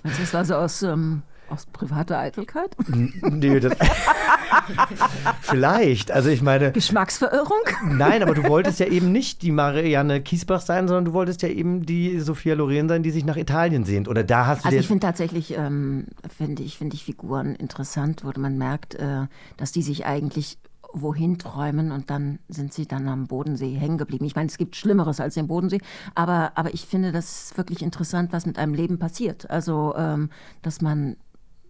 [0.02, 1.22] Also das war so aus, ähm,
[1.54, 2.76] aus privater Eitelkeit.
[2.88, 3.74] nee, das
[5.40, 6.10] Vielleicht.
[6.10, 7.62] Also ich meine, Geschmacksverirrung.
[7.84, 11.48] nein, aber du wolltest ja eben nicht die Marianne Kiesbach sein, sondern du wolltest ja
[11.48, 14.08] eben die Sophia Loren sein, die sich nach Italien sehnt.
[14.08, 18.24] Oder da hast du Also ich finde tatsächlich, ähm, finde ich, finde ich Figuren interessant,
[18.24, 20.58] wo man merkt, äh, dass die sich eigentlich
[20.94, 24.24] wohin träumen und dann sind sie dann am Bodensee hängen geblieben.
[24.24, 25.80] Ich meine, es gibt Schlimmeres als den Bodensee,
[26.14, 29.50] aber, aber ich finde das ist wirklich interessant, was mit einem Leben passiert.
[29.50, 30.30] Also, ähm,
[30.62, 31.16] dass man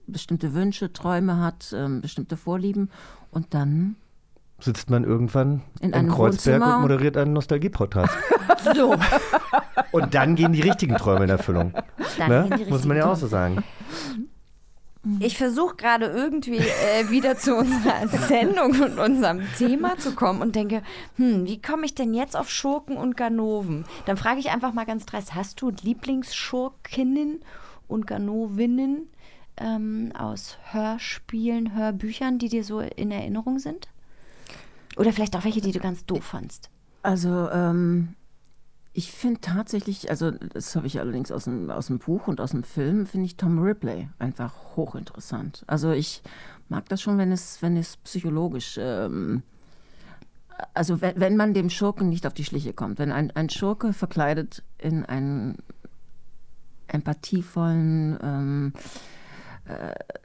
[0.06, 2.90] bestimmte Wünsche, Träume hat, ähm, bestimmte Vorlieben
[3.30, 3.96] und dann
[4.60, 6.76] sitzt man irgendwann In in einem Kreuzberg Wohnzimmer.
[6.76, 8.14] und moderiert einen Nostalgie-Podcast.
[8.74, 8.94] So,
[9.92, 11.74] Und dann gehen die richtigen Träume in Erfüllung.
[12.18, 12.48] Ne?
[12.70, 13.62] Muss man ja auch so sagen.
[15.20, 20.56] Ich versuche gerade irgendwie äh, wieder zu unserer Sendung und unserem Thema zu kommen und
[20.56, 20.82] denke,
[21.16, 23.84] hm, wie komme ich denn jetzt auf Schurken und Ganoven?
[24.06, 27.40] Dann frage ich einfach mal ganz dreist, hast du Lieblingsschurkinnen
[27.86, 29.08] und Ganovinnen
[29.56, 33.88] ähm, aus Hörspielen, Hörbüchern, die dir so in Erinnerung sind?
[34.96, 36.70] Oder vielleicht auch welche, die du ganz doof fandst?
[37.02, 38.14] Also, ähm,
[38.96, 42.52] ich finde tatsächlich, also das habe ich allerdings aus dem, aus dem Buch und aus
[42.52, 45.64] dem Film, finde ich Tom Ripley einfach hochinteressant.
[45.66, 46.22] Also ich
[46.68, 49.42] mag das schon, wenn es, wenn es psychologisch, ähm,
[50.74, 53.92] also wenn, wenn man dem Schurken nicht auf die Schliche kommt, wenn ein, ein Schurke
[53.92, 55.58] verkleidet in einen
[56.86, 58.78] empathievollen, ähm, äh,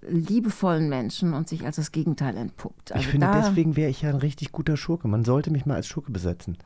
[0.01, 2.91] liebevollen Menschen und sich als das Gegenteil entpuppt.
[2.91, 5.07] Also ich finde, deswegen wäre ich ja ein richtig guter Schurke.
[5.07, 6.57] Man sollte mich mal als Schurke besetzen.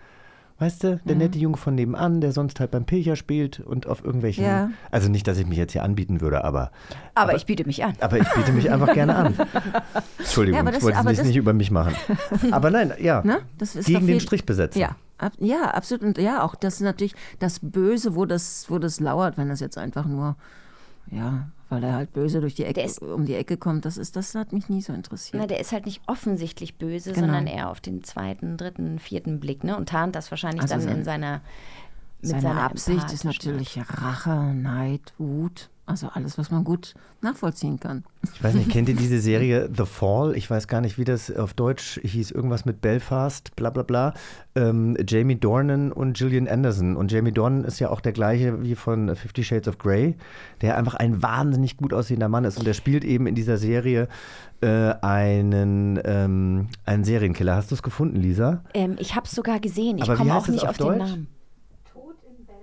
[0.59, 4.03] Weißt du, der nette Junge von nebenan, der sonst halt beim Pilcher spielt und auf
[4.05, 4.45] irgendwelchen.
[4.45, 4.69] Ja.
[4.91, 6.71] Also nicht, dass ich mich jetzt hier anbieten würde, aber.
[7.15, 7.95] Aber, ich biete mich an.
[7.99, 9.35] Aber ich biete mich einfach gerne an.
[10.19, 11.95] Entschuldigung, Ja, aber ich das- wollte aber es das- nicht über mich machen.
[12.51, 13.23] Aber nein, ja.
[13.23, 13.39] Ne?
[13.57, 14.79] Das ist Gegen den Strich besetzen.
[14.79, 16.03] Ja, ab, ja, absolut.
[16.03, 19.59] Und ja, auch das ist natürlich das Böse, wo das, wo das lauert, wenn das
[19.59, 20.35] jetzt einfach nur,
[21.11, 23.85] ja, weil er halt böse durch die Ecke, ist- um die Ecke kommt.
[23.85, 25.41] Das ist, das hat mich nie so interessiert.
[25.41, 27.25] Na, der ist halt nicht offensichtlich böse, Genau.
[27.25, 29.75] sondern eher auf den zweiten, dritten, vierten Blick, ne?
[29.75, 31.41] Und tarnt das wahrscheinlich Also dann sein- in seiner
[32.21, 37.77] mit Seine seiner Absicht ist natürlich Rache, Neid, Wut, also alles, was man gut nachvollziehen
[37.77, 38.05] kann.
[38.33, 40.35] Ich weiß nicht, kennt ihr diese Serie The Fall?
[40.37, 42.31] Ich weiß gar nicht, wie das auf Deutsch hieß.
[42.31, 44.13] Irgendwas mit Belfast, bla bla bla.
[44.55, 46.95] Ähm, Jamie Dornan und Gillian Anderson.
[46.95, 50.15] Und Jamie Dornan ist ja auch der gleiche wie von Fifty Shades of Grey,
[50.61, 52.57] der einfach ein wahnsinnig gut aussehender Mann ist.
[52.57, 54.07] Und der spielt eben in dieser Serie
[54.61, 57.55] äh, einen, ähm, einen Serienkiller.
[57.55, 58.63] Hast du es gefunden, Lisa?
[58.73, 59.97] Ähm, ich habe es sogar gesehen.
[59.97, 60.97] Ich komme auch nicht auf auf, den?
[60.97, 61.27] Namen.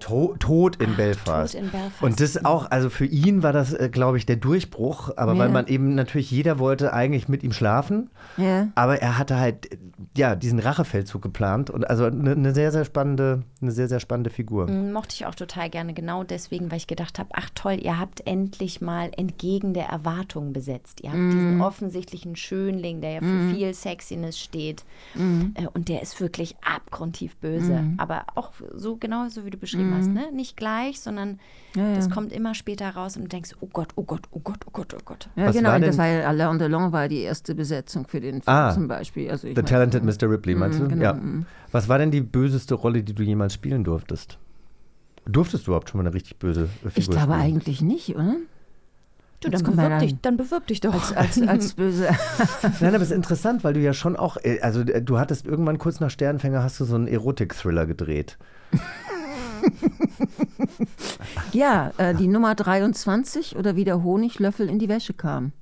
[0.01, 1.55] To Tod in Belfast.
[1.55, 2.03] Tod in Belfast.
[2.03, 5.49] Und das auch, also für ihn war das, äh, glaube ich, der Durchbruch, aber weil
[5.49, 5.53] Ja.
[5.53, 8.69] man eben natürlich, jeder wollte eigentlich mit ihm schlafen, Ja.
[8.75, 9.69] aber er hatte halt,
[10.17, 14.31] ja, diesen Rachefeldzug geplant und also eine, eine sehr, sehr spannende, eine sehr, sehr spannende
[14.31, 14.69] Figur.
[14.71, 17.99] Mm, Mochte ich auch total gerne, genau deswegen, weil ich gedacht habe, ach toll, ihr
[17.99, 21.01] habt endlich mal entgegen der Erwartung besetzt.
[21.03, 24.85] Ihr habt diesen offensichtlichen Schönling, der ja für viel Sexiness steht.
[25.17, 27.85] Äh, Und der ist wirklich abgrundtief böse.
[27.99, 30.31] Aber auch so genau so, wie du beschrieben hast, ne?
[30.33, 31.39] Nicht gleich, sondern
[31.75, 34.71] das kommt immer später raus und du denkst, oh Gott, oh Gott, oh Gott, oh
[34.73, 35.29] Gott, oh Gott.
[35.37, 38.43] Ja, Was genau, war das war ja Alain Delon war die erste Besetzung für den
[38.43, 39.31] Film Ah, zum Beispiel.
[39.31, 40.31] Also ich The mein- Talented Mr.
[40.31, 40.89] Ripley, meinst du?
[40.89, 41.13] genau, ja.
[41.15, 41.47] mm.
[41.73, 44.39] Was war denn die böseste Rolle, die du jemals spielen durftest?
[45.27, 47.41] Durftest du überhaupt schon mal eine richtig böse Figur Ich glaube spielen?
[47.41, 48.35] eigentlich nicht, oder?
[49.43, 50.93] Du, dann bewirb, dann- dich, dann bewirb dich doch.
[50.93, 52.09] Als, als, als böse.
[52.81, 55.47] Nein, aber es ist interessant, weil du ja schon auch, äh, also äh, du hattest
[55.47, 58.37] irgendwann kurz nach Sternfänger hast du so einen Erotik-Thriller gedreht.
[61.53, 65.53] ja, äh, die Nummer 23 oder wie der Honiglöffel in die Wäsche kam.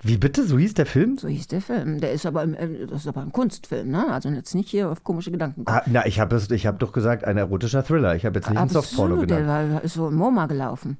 [0.00, 0.44] Wie bitte?
[0.46, 1.18] So hieß der Film?
[1.18, 2.00] So hieß der Film.
[2.00, 4.12] Der ist aber, im- äh, das ist aber ein Kunstfilm, ne?
[4.12, 5.64] Also jetzt nicht hier auf komische Gedanken.
[5.64, 5.76] kommen.
[5.78, 8.14] Ah, na, ich habe hab doch gesagt, ein erotischer Thriller.
[8.14, 9.72] Ich habe jetzt nicht ein Softporno Absolut, der genannt.
[9.74, 10.98] war, ist so im MoMA gelaufen.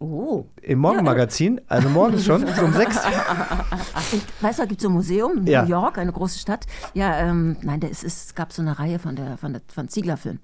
[0.00, 0.46] Oh.
[0.62, 2.96] Im Morgenmagazin, also morgens schon, so um sechs.
[4.40, 5.62] Weißt du, da gibt es so ein Museum in Ja.
[5.62, 6.64] New York, eine große Stadt.
[6.94, 10.38] Ja, ähm, nein, es gab so eine Reihe von der von der von Ziegler Film.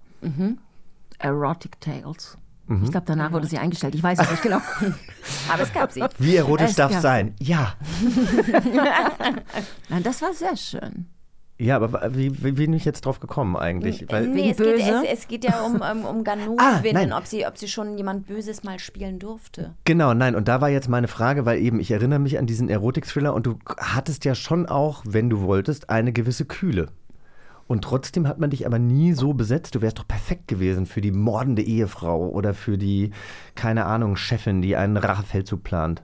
[1.18, 2.37] Erotic Tales.
[2.66, 2.85] Mhm.
[2.85, 3.94] Ich glaube, danach wurde sie eingestellt.
[3.94, 4.59] Ich weiß es nicht genau.
[5.52, 6.02] Aber es gab sie.
[6.18, 7.35] Wie erotisch Es darf gab- sein?
[7.40, 7.74] Ja.
[9.88, 11.07] Nein, das war sehr schön.
[11.59, 14.05] Ja, aber wie, wie bin ich jetzt drauf gekommen eigentlich?
[14.11, 15.02] Weil, nee, es geht, böse?
[15.07, 16.83] es, es geht ja um, um, um Ganou Ah,
[17.16, 19.74] ob sie, ob sie schon jemand Böses mal spielen durfte.
[19.85, 22.68] Genau, nein, und da war jetzt meine Frage, weil eben, ich erinnere mich an diesen
[22.68, 26.88] Erotik-Thriller und du hattest ja schon auch, wenn du wolltest, eine gewisse Kühle.
[27.68, 29.74] Und trotzdem hat man dich aber nie so besetzt.
[29.74, 33.11] Du wärst doch perfekt gewesen für die mordende Ehefrau oder für die,
[33.57, 36.02] keine Ahnung, Chefin, die einen Rachefeldzug plant.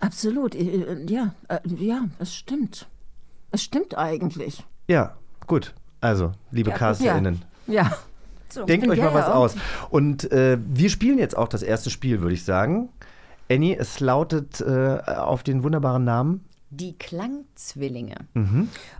[0.00, 0.54] Absolut.
[0.54, 2.88] äh, äh, Ja, äh, ja, es stimmt.
[3.52, 4.64] Es stimmt eigentlich.
[4.88, 5.74] Ja, gut.
[6.00, 7.96] Also, liebe CasterInnen, Ja.
[8.68, 9.56] denkt bin euch mal was aus.
[9.90, 12.90] Und äh, wir spielen jetzt auch das erste Spiel, würde ich sagen.
[13.50, 16.44] Annie, es lautet äh, auf den wunderbaren Namen.
[16.76, 18.16] Die Klangzwillinge.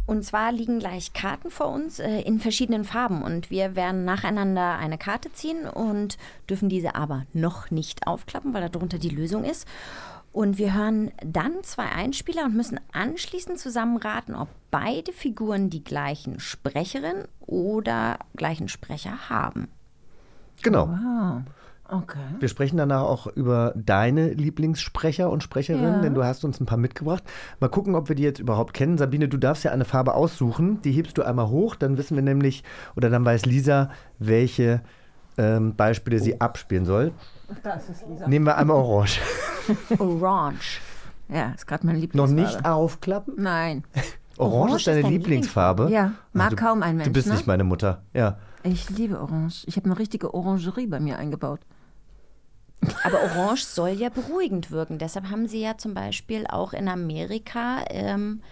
[0.07, 4.77] Und zwar liegen gleich Karten vor uns äh, in verschiedenen Farben und wir werden nacheinander
[4.77, 6.17] eine Karte ziehen und
[6.49, 9.67] dürfen diese aber noch nicht aufklappen, weil darunter die Lösung ist.
[10.33, 16.41] Und wir hören dann zwei Einspieler und müssen anschließend zusammenraten, ob beide Figuren die gleichen
[16.41, 19.69] Sprecherin oder gleichen Sprecher haben.
[20.63, 20.87] Genau.
[20.87, 21.45] Ah,
[21.89, 22.19] okay.
[22.41, 26.01] Wir sprechen danach auch über deine Lieblingssprecher und Sprecherinnen, Ja.
[26.01, 27.23] denn du hast uns ein paar mitgebracht.
[27.61, 28.99] Mal gucken, ob wir die jetzt überhaupt kennen.
[28.99, 30.81] Sabine, du darfst ja eine Farbe aussuchen.
[30.83, 32.65] Die hebst du einmal hoch, dann wissen wir nämlich,
[32.97, 34.83] oder dann weiß Lisa, welche
[35.37, 37.13] ähm, Beispiele sie abspielen soll.
[37.63, 38.29] Das ist Lisa.
[38.29, 39.21] Nehmen wir einmal Orange.
[39.99, 40.81] Orange.
[41.29, 42.41] Ja, ist gerade mein Noch Lieblingsfarbe.
[42.41, 43.35] nicht aufklappen?
[43.39, 43.85] Nein.
[44.37, 45.89] Orange, Orange ist deine ist deine Lieblingsfarbe?
[45.91, 47.07] Ja, mag du, kaum ein Mensch.
[47.09, 47.35] Du bist ne?
[47.35, 48.03] nicht meine Mutter.
[48.13, 48.39] Ja.
[48.63, 49.65] Ich liebe Orange.
[49.67, 51.61] Ich habe eine richtige Orangerie bei mir eingebaut.
[53.05, 54.99] Aber Orange soll ja beruhigend wirken.
[54.99, 58.43] Deshalb haben sie ja zum Beispiel auch in Amerika ähm,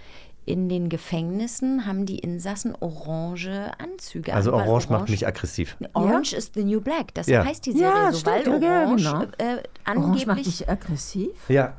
[0.45, 4.35] in den Gefängnissen haben die Insassen orange Anzüge.
[4.35, 5.77] Also an, weil Orange macht mich aggressiv.
[5.95, 7.15] Orange is the new black.
[7.15, 7.45] Das Ja.
[7.45, 9.23] heißt die Serie Ja, so, stimmt, weil ja, Orange genau.
[9.39, 11.31] äh, Orange macht angeblich dich aggressiv?
[11.49, 11.75] Ja.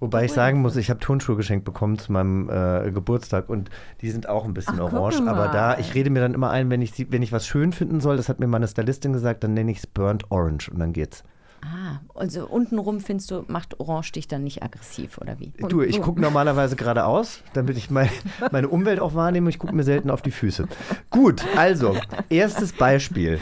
[0.00, 3.68] Wobei ich sagen muss, ich habe Turnschuhe geschenkt bekommen zu meinem äh, Geburtstag und
[4.00, 5.20] die sind auch ein bisschen Ach, orange.
[5.26, 7.72] Aber da, ich rede mir dann immer ein, wenn ich, sie- wenn ich was schön
[7.72, 10.78] finden soll, das hat mir meine Stylistin gesagt, dann nenne ich es Burnt Orange und
[10.78, 11.24] dann geht's.
[11.62, 15.52] Ah, also untenrum findest du, macht Orange dich dann nicht aggressiv oder wie?
[15.68, 18.10] Du, ich gucke normalerweise geradeaus, damit ich mein,
[18.52, 19.50] meine Umwelt auch wahrnehme.
[19.50, 20.68] Ich gucke mir selten auf die Füße.
[21.10, 21.96] Gut, also,
[22.28, 23.40] erstes Beispiel.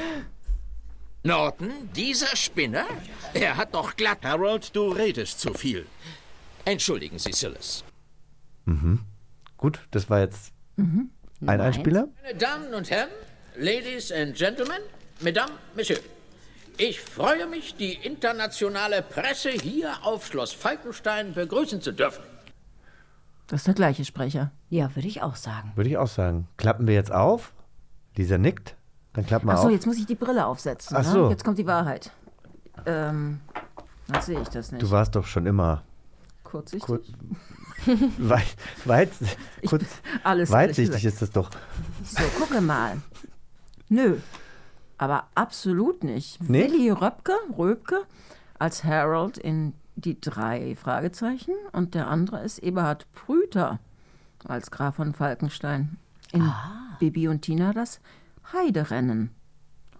[1.22, 2.84] Norton, dieser Spinner?
[3.34, 4.18] Er hat doch glatt.
[4.22, 5.86] Harold, du redest zu viel.
[6.64, 7.84] Entschuldigen Sie, Silas.
[9.56, 12.08] Gut, das war jetzt ein Nummer Einspieler.
[12.22, 13.10] Meine Damen und Herren,
[13.56, 14.78] Ladies and Gentlemen,
[15.20, 16.02] Mesdames, Messieurs.
[16.78, 22.22] Ich freue mich, die internationale Presse hier auf Schloss Falkenstein begrüßen zu dürfen.
[23.46, 24.50] Das ist der gleiche Sprecher.
[24.68, 25.72] Ja, würde ich auch sagen.
[25.74, 26.48] Würde ich auch sagen.
[26.58, 27.54] Klappen wir jetzt auf?
[28.16, 28.74] Lisa nickt.
[29.14, 29.72] Dann klappen wir Achso, auf.
[29.72, 30.96] jetzt muss ich die Brille aufsetzen.
[30.96, 31.10] Ach ne?
[31.10, 31.30] so.
[31.30, 32.10] Jetzt kommt die Wahrheit.
[32.84, 33.40] Ähm,
[34.12, 34.82] jetzt sehe ich das nicht.
[34.82, 35.82] Du warst doch schon immer
[36.44, 36.86] Kurzsichtig?
[36.86, 37.06] kurz,
[38.18, 39.10] weit, weit,
[39.66, 39.84] kurz,
[40.22, 41.50] alles weitsichtig alles ist das doch.
[42.04, 42.98] So, gucke mal.
[43.88, 44.18] Nö.
[44.98, 46.38] Aber absolut nicht.
[46.48, 46.64] Nee?
[46.64, 48.02] Willi Röpke, Röpke
[48.58, 53.78] als Harold in die drei Fragezeichen und der andere ist Eberhard Prüter
[54.44, 55.96] als Graf von Falkenstein.
[56.32, 56.96] In Ah.
[56.98, 58.00] Bibi und Tina das
[58.52, 59.30] Heiderennen.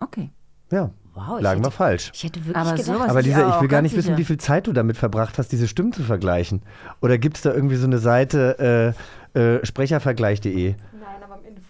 [0.00, 0.30] Okay.
[0.70, 2.10] Ja, Wow, ich Lagen wir falsch.
[2.14, 4.36] Ich hätte wirklich Aber gedacht, Aber ich Lisa, ich will gar nicht wissen, wie viel
[4.36, 6.60] Zeit du damit verbracht hast, diese Stimmen zu vergleichen.
[7.00, 8.94] Oder gibt es da irgendwie so eine Seite
[9.34, 10.74] äh, äh, sprechervergleich.de?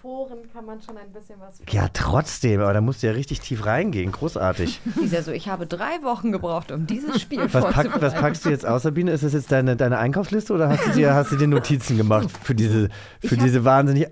[0.07, 1.61] Foren kann man schon ein bisschen was.
[1.69, 4.12] Ja, trotzdem, aber da musst du ja richtig tief reingehen.
[4.12, 4.81] Großartig.
[5.01, 8.03] Lisa so, ich habe drei Wochen gebraucht, um dieses Spiel Was, pack, vorzubereiten.
[8.03, 9.11] was packst du jetzt aus, Sabine?
[9.11, 12.29] Ist das jetzt deine, deine Einkaufsliste oder hast du dir, hast du dir Notizen gemacht
[12.45, 12.88] für diese,
[13.21, 14.07] für diese wahnsinnig.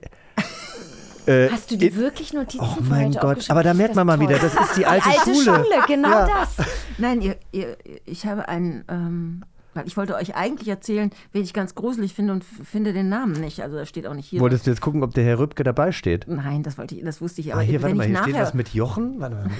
[1.26, 4.18] Äh, Hast du dir wirklich Notizen Oh mein heute Gott, aber da merkt man mal
[4.18, 4.28] toll.
[4.28, 5.54] wieder, das ist die alte die alte Schule.
[5.64, 6.26] Schule, genau Ja.
[6.26, 6.66] das.
[6.98, 11.52] Nein, ihr, ihr, ich habe einen, ähm, weil ich wollte euch eigentlich erzählen, wen ich
[11.52, 13.62] ganz gruselig finde und finde den Namen nicht.
[13.62, 14.40] Also da steht auch nicht hier.
[14.40, 16.26] Wolltest du jetzt gucken, ob der Herr Rübke dabei steht?
[16.28, 17.52] Nein, das wollte ich, das wusste ich.
[17.52, 19.20] Ah, Aber hier, warte mal, hier nachher, steht was mit Jochen.
[19.20, 19.50] Warte mal.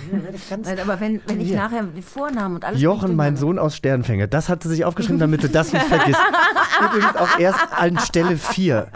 [0.62, 1.57] Nein, aber wenn, wenn ich Hier.
[1.57, 2.81] nachher die Vornamen und alles.
[2.81, 4.29] Jochen, mein Sohn aus Sternfänge.
[4.29, 6.20] Das hat sie sich aufgeschrieben, damit du das nicht vergisst.
[6.81, 8.88] Übrigens auch erst an Stelle 4.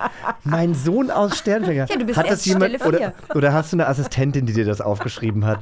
[0.45, 1.87] Mein Sohn aus Sternfänger.
[1.89, 4.65] Ja, du bist hat das jemand Stelle oder, oder hast du eine Assistentin, die dir
[4.65, 5.61] das aufgeschrieben hat?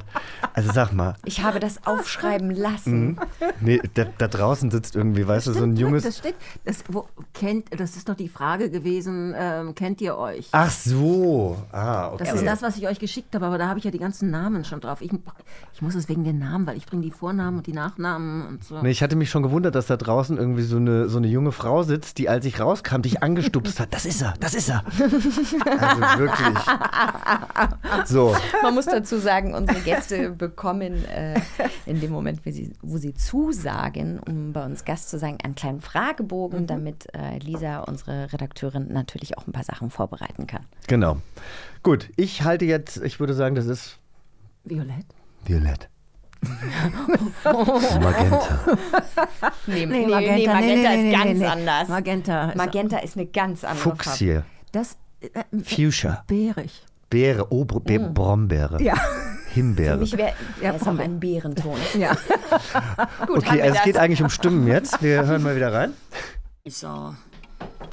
[0.53, 1.15] Also sag mal.
[1.25, 3.07] Ich habe das aufschreiben lassen.
[3.07, 3.19] Mhm.
[3.61, 6.03] Nee, da, da draußen sitzt irgendwie, weißt du, so ein junges.
[6.03, 10.49] Das steht, das, wo, kennt, das ist doch die Frage gewesen, ähm, kennt ihr euch?
[10.51, 11.57] Ach so.
[11.71, 12.23] Ah, okay.
[12.25, 14.29] Das ist das, was ich euch geschickt habe, aber da habe ich ja die ganzen
[14.29, 15.01] Namen schon drauf.
[15.01, 15.11] Ich,
[15.73, 18.63] ich muss es wegen den Namen, weil ich bringe die Vornamen und die Nachnamen und
[18.63, 18.81] so.
[18.81, 21.51] Nee, ich hatte mich schon gewundert, dass da draußen irgendwie so eine, so eine junge
[21.51, 23.93] Frau sitzt, die, als ich rauskam, dich angestupst hat.
[23.93, 24.83] Das ist er, das ist er.
[25.79, 26.57] Also wirklich.
[28.05, 28.35] So.
[28.61, 31.39] Man muss dazu sagen, unsere Gäste bekommen äh,
[31.85, 35.55] in dem Moment, wo sie, wo sie zusagen, um bei uns Gast zu sein, einen
[35.55, 36.67] kleinen Fragebogen, Mhm.
[36.67, 40.65] damit äh, Lisa, unsere Redakteurin, natürlich auch ein paar Sachen vorbereiten kann.
[40.87, 41.17] Genau.
[41.83, 43.97] Gut, ich halte jetzt, ich würde sagen, das ist
[44.63, 45.05] Violett?
[45.45, 45.89] Violett.
[47.43, 48.59] Magenta.
[49.65, 51.45] Nee, Nee, Magenta, nee, nee, Magenta nee, ist nee, ganz nee, nee.
[51.45, 51.87] anders.
[51.89, 54.03] Magenta ist- Magenta ist eine ganz andere Farbe.
[54.03, 54.39] Fuchsie.
[54.71, 56.23] Das äh, Fuchsia.
[56.27, 56.83] Beerig.
[57.09, 58.13] Beere, oh, Br Be Mm.
[58.13, 58.81] Brombeere.
[58.83, 58.95] Ja.
[59.57, 59.95] Himbeere.
[59.95, 61.77] Für mich wäre Ja, ist auch ein Bärenton.
[61.99, 62.15] Ja.
[63.27, 65.01] Gut, okay, also es geht eigentlich um Stimmen jetzt.
[65.01, 65.93] Wir hören mal wieder rein.
[66.67, 67.15] So,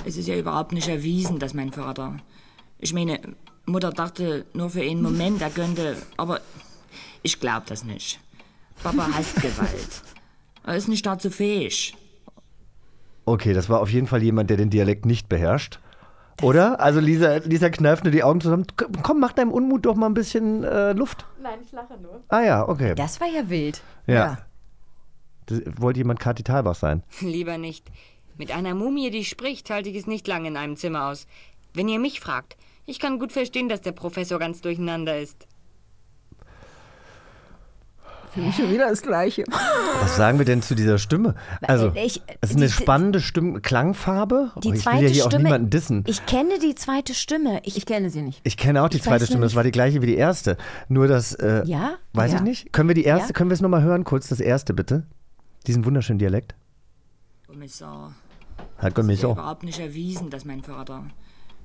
[0.04, 2.16] es ist ja überhaupt nicht erwiesen, dass mein Vater.
[2.78, 3.20] Ich meine,
[3.66, 6.40] Mutter dachte nur für einen Moment, er könnte, aber
[7.22, 8.20] ich glaub das nicht.
[8.82, 10.02] Papa hasst Gewalt.
[10.66, 11.94] Er ist nicht dazu fähig.
[13.24, 15.80] Okay, das war auf jeden Fall jemand, der den Dialekt nicht beherrscht.
[16.42, 16.80] Oder?
[16.80, 18.66] Also Lisa, Lisa kneift nur die Augen zusammen.
[19.02, 21.26] Komm, mach deinem Unmut doch mal ein bisschen äh, Luft.
[21.42, 22.22] Nein, ich lache nur.
[22.28, 22.94] Ah ja, okay.
[22.94, 23.82] Das war ja wild.
[24.06, 24.38] ja.
[25.46, 27.02] Das, wollte jemand Kati Thalbach sein?
[27.20, 27.86] Lieber nicht.
[28.38, 31.26] Mit einer Mumie, die spricht, halte ich es nicht lange in einem Zimmer aus.
[31.74, 35.46] Wenn ihr mich fragt, ich kann gut verstehen, dass der Professor ganz durcheinander ist.
[38.34, 39.44] Für mich schon wieder das Gleiche.
[40.00, 41.36] Was sagen wir denn zu dieser Stimme?
[41.62, 44.50] Also, ich- es ist eine die- spannende Stimme, Klangfarbe.
[44.56, 45.44] Die Oh, ich will zweite ja hier auch Stimme.
[45.44, 46.02] niemanden dissen.
[46.08, 47.60] Ich kenne die zweite Stimme.
[47.64, 48.40] Ich, Ich kenne sie nicht.
[48.42, 50.56] Ich kenne auch die Ich zweite Stimme, nur das war die gleiche wie die erste.
[50.88, 51.94] Nur das, äh, Ja?
[52.12, 52.38] weiß Ja.
[52.38, 52.72] ich nicht.
[52.72, 53.32] Können wir die erste, Ja.
[53.34, 55.06] können wir es nochmal hören, kurz das erste bitte?
[55.68, 56.54] Diesen wunderschönen Dialekt.
[57.46, 58.14] Kommissar,
[58.56, 59.30] Herr es ist ja Kommissar.
[59.32, 61.04] überhaupt nicht erwiesen, dass mein Vater.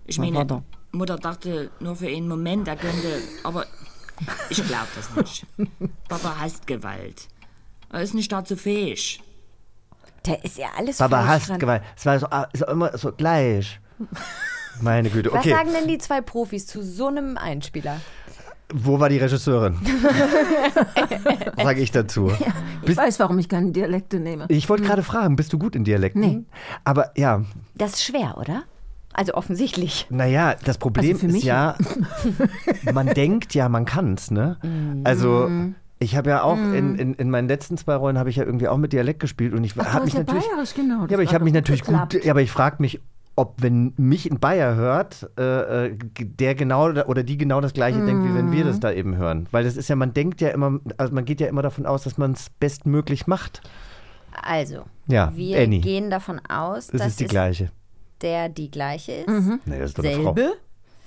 [0.06, 0.64] Ich Mein meine, Vater.
[0.92, 3.08] Mutter dachte nur für einen Moment, er könnte,
[3.44, 3.66] aber
[4.50, 5.46] ich glaub das nicht.
[6.08, 7.28] Papa hasst Gewalt.
[7.92, 9.22] Er ist nicht dazu fähig.
[10.26, 11.60] Der ist ja alles Papa falsch hasst dran.
[11.60, 11.84] Gewalt.
[11.98, 13.80] Es war so, ah, so immer so gleich.
[14.82, 15.50] Meine Güte, Was okay.
[15.52, 18.00] sagen denn die zwei Profis zu so einem Einspieler?
[18.72, 19.78] Wo war die Regisseurin?
[21.58, 22.32] Sage ich dazu.
[22.84, 24.46] Ich weiß, warum ich keine Dialekte nehme.
[24.50, 26.22] Ich wollte gerade fragen, bist du gut in Dialekten?
[26.22, 26.44] Nee.
[26.84, 27.44] Aber ja,
[27.76, 28.64] Das ist schwer, oder?
[29.20, 30.08] Also offensichtlich.
[30.10, 31.76] naja, das Problem Also für ist ja,
[32.94, 34.58] man denkt ja, man kann's, ne?
[35.04, 35.50] Also,
[36.00, 38.70] ich habe ja auch in, in, in meinen letzten zwei Rollen habe ich ja irgendwie
[38.70, 40.46] auch mit Dialekt gespielt und ich habe mich ja natürlich.
[40.48, 41.06] bayerisch, genau.
[41.08, 42.14] Ja, aber ich habe mich natürlich geklappt.
[42.14, 43.02] gut, ja, aber ich frage mich,
[43.36, 48.02] ob wenn mich ein Bayer hört, äh, äh, der genau oder die genau das gleiche
[48.02, 48.68] denkt, wie wenn wir Mhm.
[48.70, 49.48] das da eben hören.
[49.52, 52.04] Weil das ist ja, man denkt ja immer, also man geht ja immer davon aus,
[52.04, 53.62] dass man es bestmöglich macht.
[54.42, 55.82] Also, Ja, wir Annie.
[55.82, 57.70] gehen davon aus, Das dass ist die es gleiche.
[58.22, 59.28] Der die gleiche ist.
[59.66, 60.02] Nee, das ist.
[60.02, 60.54] Selbe.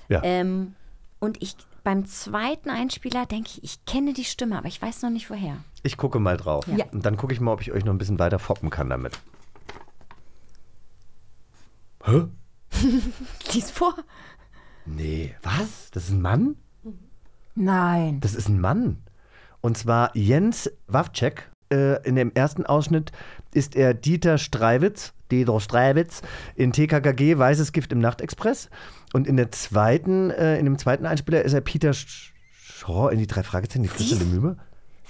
[0.08, 0.20] Ja.
[0.24, 0.74] Ähm,
[1.20, 5.10] und ich beim zweiten Einspieler denke ich, ich kenne die Stimme, aber ich weiß noch
[5.10, 5.56] nicht woher.
[5.82, 6.64] Ich gucke mal drauf.
[6.68, 6.84] Ja.
[6.92, 9.18] Und dann gucke ich mal, ob ich euch noch ein bisschen weiter foppen kann damit.
[12.04, 12.24] Hä?
[13.52, 13.96] Lies vor.
[14.86, 15.90] Nee, was?
[15.92, 16.56] Das ist ein Mann?
[17.54, 18.20] Nein.
[18.20, 18.98] Das ist ein Mann.
[19.60, 21.50] Und zwar Jens Wawczek.
[21.70, 23.12] Äh, in dem ersten Ausschnitt
[23.52, 26.22] ist er Dieter Streiwitz, Dieter Streiwitz,
[26.56, 28.68] in TKKG Weißes Gift im Nachtexpress.
[29.12, 32.30] Und in der zweiten, äh, in dem zweiten Einspieler ist er Peter Sch-
[32.62, 34.56] Shaw in die drei Fragezeichen, die flissende Mühe.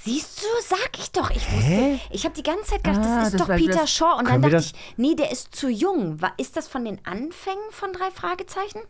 [0.04, 1.30] Siehst du, sag ich doch.
[1.30, 1.92] Ich Hä?
[1.92, 4.18] wusste, ich habe die ganze Zeit gedacht, Ah, das ist das doch Peter das- Shaw.
[4.18, 6.20] Und Können dann dachte ich, nee, der ist zu jung.
[6.20, 8.80] War, ist das von den Anfängen von drei Fragezeichen?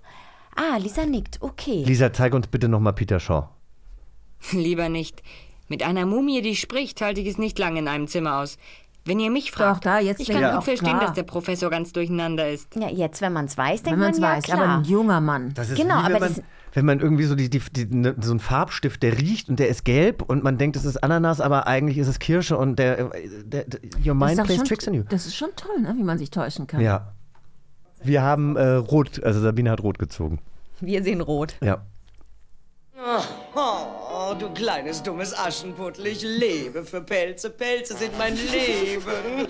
[0.57, 1.39] Ah, Lisa nickt.
[1.43, 1.83] Okay.
[1.85, 3.49] Lisa, zeig uns bitte nochmal Peter Shaw.
[4.53, 5.23] Lieber nicht.
[5.69, 8.59] Mit einer Mumie, die spricht, halte ich es nicht lange in einem Zimmer aus.
[9.05, 11.01] Wenn ihr mich fragt, da, jetzt ich kann gut verstehen, klar.
[11.07, 12.69] dass der Professor ganz durcheinander ist.
[12.77, 14.59] Ja, jetzt, wenn man es weiß, Wenn denkt man es ja weiß, klar.
[14.63, 15.53] aber ein junger Mann.
[15.55, 16.43] Das ist Genau, wie, wenn aber man, das-
[16.75, 19.69] wenn man irgendwie so die, die, die, ne, so einen Farbstift, der riecht und der
[19.69, 23.11] ist gelb und man denkt, es ist Ananas, aber eigentlich ist es Kirsche und der,
[23.45, 25.03] der, der your Das mind ist doch plays schon- tricks on you.
[25.09, 25.95] Das ist schon toll, ne?
[25.99, 26.81] wie man sich täuschen kann.
[26.81, 27.13] Ja.
[28.05, 30.39] Wir haben äh, rot, also Sabine hat rot gezogen.
[30.81, 31.55] Wir sehen rot.
[31.63, 31.83] Ja.
[33.55, 37.51] Oh, du kleines dummes Aschenputtel, ich lebe für Pelze.
[37.51, 39.49] Pelze sind mein Leben.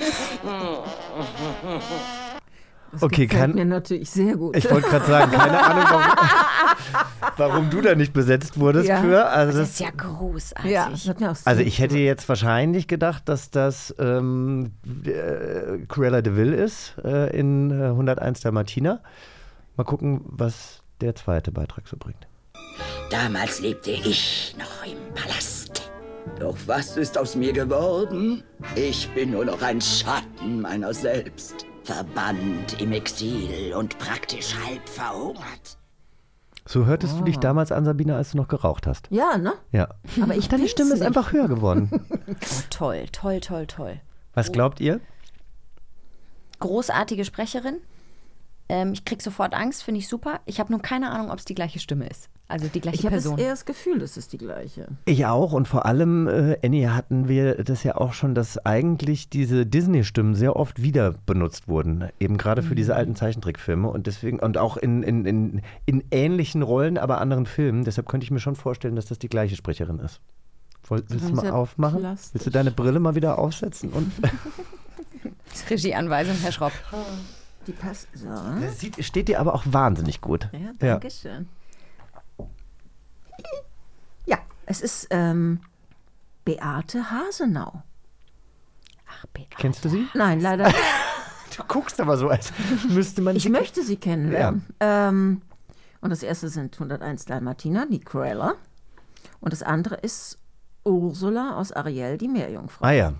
[2.92, 4.54] Das Okay, kann- mir natürlich sehr gut.
[4.56, 6.16] Ich wollte gerade sagen, keine Ahnung, warum,
[7.38, 9.00] warum du da nicht besetzt wurdest Ja.
[9.00, 9.26] für.
[9.26, 10.70] Also, Das das, ist ja großartig.
[10.70, 14.72] Ja, das hat mir auch also ich hätte jetzt wahrscheinlich gedacht, dass das ähm,
[15.06, 19.00] äh, Cruella de Vil ist äh, in äh, 101 der Martina.
[19.76, 22.26] Mal gucken, was der zweite Beitrag so bringt.
[23.10, 25.90] Damals lebte ich noch im Palast.
[26.38, 28.42] Doch was ist aus mir geworden?
[28.74, 31.66] Ich bin nur noch ein Schatten meiner selbst.
[31.84, 35.76] Verbannt im Exil und praktisch halb verhungert.
[36.64, 37.40] So hörtest du dich Ah.
[37.40, 39.08] damals an, Sabine, als du noch geraucht hast.
[39.10, 39.54] Ja, ne?
[39.72, 39.88] Ja.
[40.22, 41.06] Aber ich Deine Stimme ist nicht.
[41.06, 41.90] einfach höher geworden.
[42.28, 42.34] Oh,
[42.70, 44.00] toll, toll, toll, toll.
[44.34, 45.00] Was glaubt ihr?
[46.60, 47.78] Großartige Sprecherin.
[48.74, 50.40] Ähm, ich krieg sofort Angst, finde ich super.
[50.46, 52.30] Ich habe nur keine Ahnung, ob es die gleiche Stimme ist.
[52.48, 53.36] Also die gleiche Ich habe Person.
[53.38, 54.86] eher das Gefühl, es ist die gleiche.
[55.04, 59.28] Ich auch und vor allem, äh, Annie, hatten wir das ja auch schon, dass eigentlich
[59.28, 62.08] diese Disney-Stimmen sehr oft wieder benutzt wurden.
[62.18, 66.62] Eben gerade für diese alten Zeichentrickfilme und deswegen, und auch in, in, in, in ähnlichen
[66.62, 67.84] Rollen, aber anderen Filmen.
[67.84, 70.20] Deshalb könnte ich mir schon vorstellen, dass das die gleiche Sprecherin ist.
[70.88, 72.00] Woll- Willst du mal aufmachen?
[72.00, 72.34] plastisch.
[72.34, 73.90] Willst du deine Brille mal wieder aufsetzen?
[73.90, 74.10] Und
[75.70, 76.72] Regieanweisung, Herr Schropp.
[77.66, 78.28] Die passt so.
[78.28, 80.48] das sieht, steht dir aber auch wahnsinnig gut.
[80.52, 81.48] Ja, danke schön.
[84.26, 85.60] Ja, es ist ähm,
[86.44, 87.82] Beate Hasenau.
[89.06, 89.56] Ach, Beate.
[89.58, 90.08] Kennst du sie?
[90.14, 90.72] Nein, leider.
[91.54, 92.50] Du guckst aber so, als
[92.88, 94.64] müsste man Ich möchte sie kennenlernen.
[94.80, 95.42] Ähm,
[96.00, 98.54] und das erste sind 101 Dalmatiner, die Cruella.
[99.40, 100.38] Und das andere ist
[100.84, 102.86] Ursula aus Ariel, die Meerjungfrau.
[102.86, 103.12] Ah ja.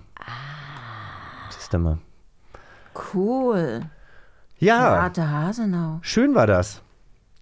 [1.51, 1.99] Siehst du mal.
[3.13, 3.83] Cool.
[4.63, 5.99] Ja, Beate Hasenau.
[6.01, 6.81] schön war das.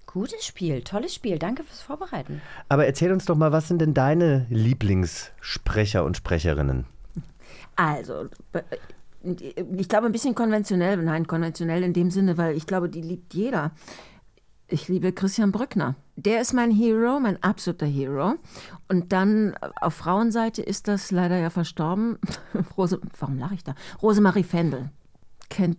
[0.07, 1.39] Gutes Spiel, tolles Spiel.
[1.39, 2.41] Danke fürs Vorbereiten.
[2.67, 6.85] Aber erzähl uns doch mal, was sind denn deine Lieblingssprecher und Sprecherinnen?
[7.77, 8.25] Also,
[9.23, 13.33] ich glaube ein bisschen konventionell, nein, konventionell in dem Sinne, weil ich glaube, die liebt
[13.33, 13.71] jeder.
[14.67, 15.95] Ich liebe Christian Brückner.
[16.15, 18.35] Der ist mein Hero, mein absoluter Hero.
[18.87, 22.17] Und dann auf Frauenseite ist das leider ja verstorben.
[22.77, 23.75] Rose, warum lache ich da?
[24.01, 24.89] Rosemarie Fendel.
[25.49, 25.77] Kennt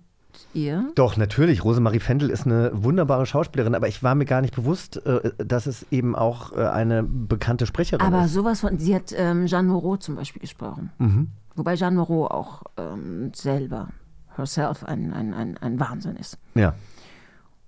[0.55, 0.91] ihr?
[0.95, 1.65] Doch, natürlich.
[1.65, 5.67] Rosemarie Fendel ist eine wunderbare Schauspielerin, aber ich war mir gar nicht bewusst, äh, dass
[5.67, 8.33] es eben auch äh, eine bekannte Sprecherin Aber ist.
[8.33, 10.91] sowas von, sie hat ähm, Jeanne Moreau zum Beispiel gesprochen.
[10.99, 11.29] Mhm.
[11.55, 13.89] Wobei Jeanne Moreau auch ähm, selber,
[14.37, 16.39] herself, ein, ein, ein, ein Wahnsinn ist.
[16.55, 16.75] Ja.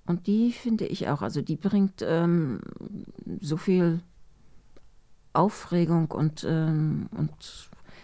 [0.06, 2.60] Und die finde ich auch, also die bringt ähm,
[3.40, 4.00] so viel
[5.32, 7.32] Aufregung und, ähm, und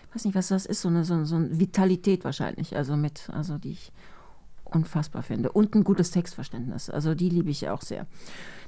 [0.08, 3.30] ich weiß nicht, was das ist, so eine, so, so eine Vitalität wahrscheinlich, also mit,
[3.32, 3.92] also die ich
[4.70, 5.52] unfassbar finde.
[5.52, 8.06] Und ein gutes Textverständnis, also die liebe ich auch sehr.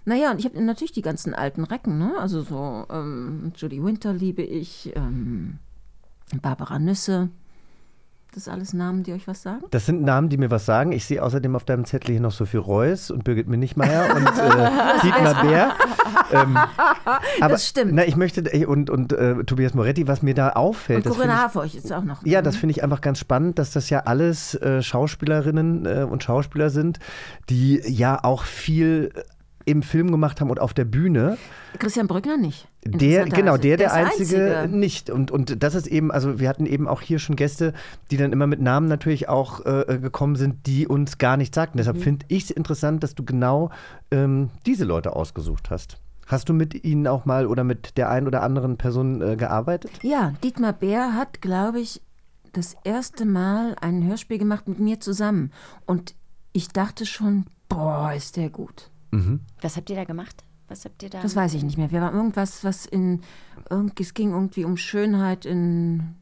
[0.05, 2.15] Naja, und ich habe natürlich die ganzen alten Recken, ne?
[2.19, 5.59] also so ähm, Judy Winter liebe ich, ähm,
[6.41, 7.31] Barbara Nüsse,
[8.35, 9.62] das sind alles Namen, die euch was sagen?
[9.71, 10.92] Das sind Namen, die mir was sagen.
[10.92, 15.03] Ich sehe außerdem auf deinem Zettel hier noch Sophie Reuss und Birgit Minichmeier und äh,
[15.03, 15.73] Dietmar Bär.
[16.33, 16.57] Ähm,
[17.40, 17.92] aber, stimmt.
[17.92, 20.99] Na, ich möchte, und, und äh, Tobias Moretti, was mir da auffällt.
[20.99, 22.25] Und das Corinna Harfouch ist auch noch.
[22.25, 26.23] Ja, das finde ich einfach ganz spannend, dass das ja alles äh, Schauspielerinnen äh, und
[26.23, 27.01] Schauspieler sind,
[27.51, 29.12] die ja auch viel
[29.64, 31.38] im Film gemacht haben und auf der Bühne.
[31.79, 32.68] Christian Brückner nicht.
[32.85, 35.09] Der, genau, der, der, ist einzige, nicht.
[35.11, 37.72] Und, und das ist eben, also wir hatten eben auch hier schon Gäste,
[38.11, 41.79] die dann immer mit Namen natürlich auch äh, gekommen sind, die uns gar nichts sagten.
[41.79, 42.03] Deshalb Mhm.
[42.03, 43.70] finde ich es interessant, dass du genau
[44.11, 45.98] ähm, diese Leute ausgesucht hast.
[46.27, 49.90] Hast du mit ihnen auch mal oder mit der einen oder anderen Person äh, gearbeitet?
[50.03, 52.01] Ja, Dietmar Bär hat, glaube ich,
[52.53, 55.53] das erste Mal ein Hörspiel gemacht mit mir zusammen.
[55.87, 56.14] Und
[56.53, 58.90] ich dachte schon, boah, ist der gut.
[59.12, 59.40] Mhm.
[59.61, 60.44] Was habt ihr da gemacht?
[60.68, 61.20] Was habt ihr da?
[61.20, 61.90] Das weiß ich nicht mehr.
[61.90, 63.20] Wir waren irgendwas, was in.
[63.70, 66.16] Irgend, es ging irgendwie um Schönheit in,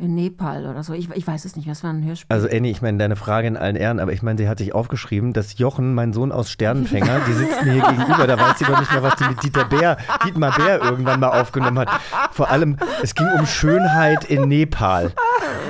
[0.00, 0.92] in Nepal oder so.
[0.94, 1.72] Ich, ich weiß es nicht mehr.
[1.72, 2.34] Es war ein Hörspiel.
[2.34, 4.74] Also Annie, ich meine deine Frage in allen Ehren, aber ich meine, sie hat sich
[4.74, 8.64] aufgeschrieben, dass Jochen, mein Sohn aus Sternenfänger, die sitzt mir hier gegenüber, da weiß sie
[8.64, 12.00] doch nicht mehr, was die mit Dieter Bär, Dietmar Bär irgendwann mal aufgenommen hat.
[12.32, 15.12] Vor allem, es ging um Schönheit in Nepal.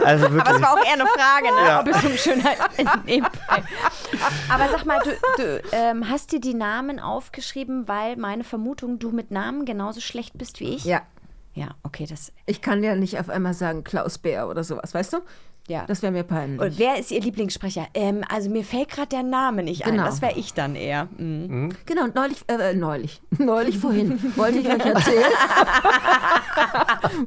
[0.05, 0.47] Also wirklich.
[0.47, 1.69] Aber es war auch eher eine Frage, ne?
[1.69, 1.81] Ja.
[1.81, 3.63] ob es um Schönheit in Nepal.
[4.49, 5.11] Aber sag mal, du,
[5.43, 10.39] du ähm, hast dir die Namen aufgeschrieben, weil meine Vermutung, du mit Namen genauso schlecht
[10.39, 10.85] bist wie ich?
[10.85, 11.03] Ja.
[11.61, 12.33] Ja, okay, das.
[12.47, 15.19] Ich kann ja nicht auf einmal sagen Klaus Bär oder sowas, weißt du?
[15.69, 15.85] Ja.
[15.87, 16.59] Das wäre mir peinlich.
[16.59, 17.87] Und wer ist Ihr Lieblingssprecher?
[17.93, 19.93] Ähm, also mir fällt gerade der Name nicht ein.
[19.93, 20.07] Genau.
[20.07, 21.07] Das wäre ich dann eher.
[21.19, 21.77] Mhm.
[21.85, 25.33] Genau, und neulich, äh, neulich, neulich vorhin wollte ich euch erzählen.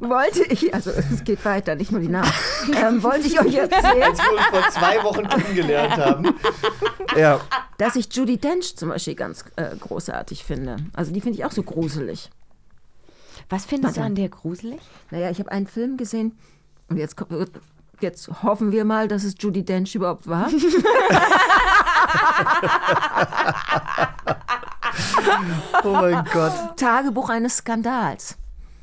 [0.00, 2.30] wollte ich, also es geht weiter, nicht nur die Namen.
[2.76, 4.02] Ähm, wollte ich euch erzählen.
[4.02, 6.34] Als wir uns vor zwei Wochen kennengelernt haben.
[7.16, 7.40] Ja.
[7.78, 10.76] Dass ich Judy Dench zum Beispiel ganz äh, großartig finde.
[10.92, 12.30] Also die finde ich auch so gruselig.
[13.48, 14.06] Was findest du Warte.
[14.10, 14.80] an der gruselig?
[15.10, 16.32] Naja, ich habe einen Film gesehen
[16.88, 17.32] und jetzt, kommt-
[18.00, 20.48] jetzt hoffen wir mal, dass es Judy Dench überhaupt war.
[25.84, 26.52] Oh mein Gott.
[26.76, 28.36] Tagebuch eines Skandals.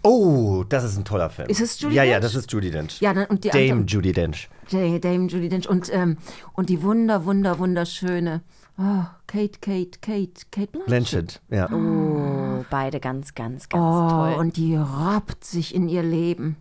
[0.03, 1.47] Oh, das ist ein toller Film.
[1.49, 2.23] Ist es Judi Ja, ja, Dench?
[2.33, 2.99] das ist Judy Dench.
[3.01, 4.49] Ja, dann, und die Dame anderen- Judy Dench.
[4.71, 6.17] Dame Judy Dench und, ähm,
[6.53, 8.41] und die wunder, wunder, wunderschöne
[8.77, 10.87] oh, Kate, Kate, Kate, Kate Blanchett.
[10.87, 11.69] Blanchett, ja.
[11.71, 14.33] Oh, beide ganz, ganz, ganz oh, toll.
[14.39, 16.55] und die robbt sich in ihr Leben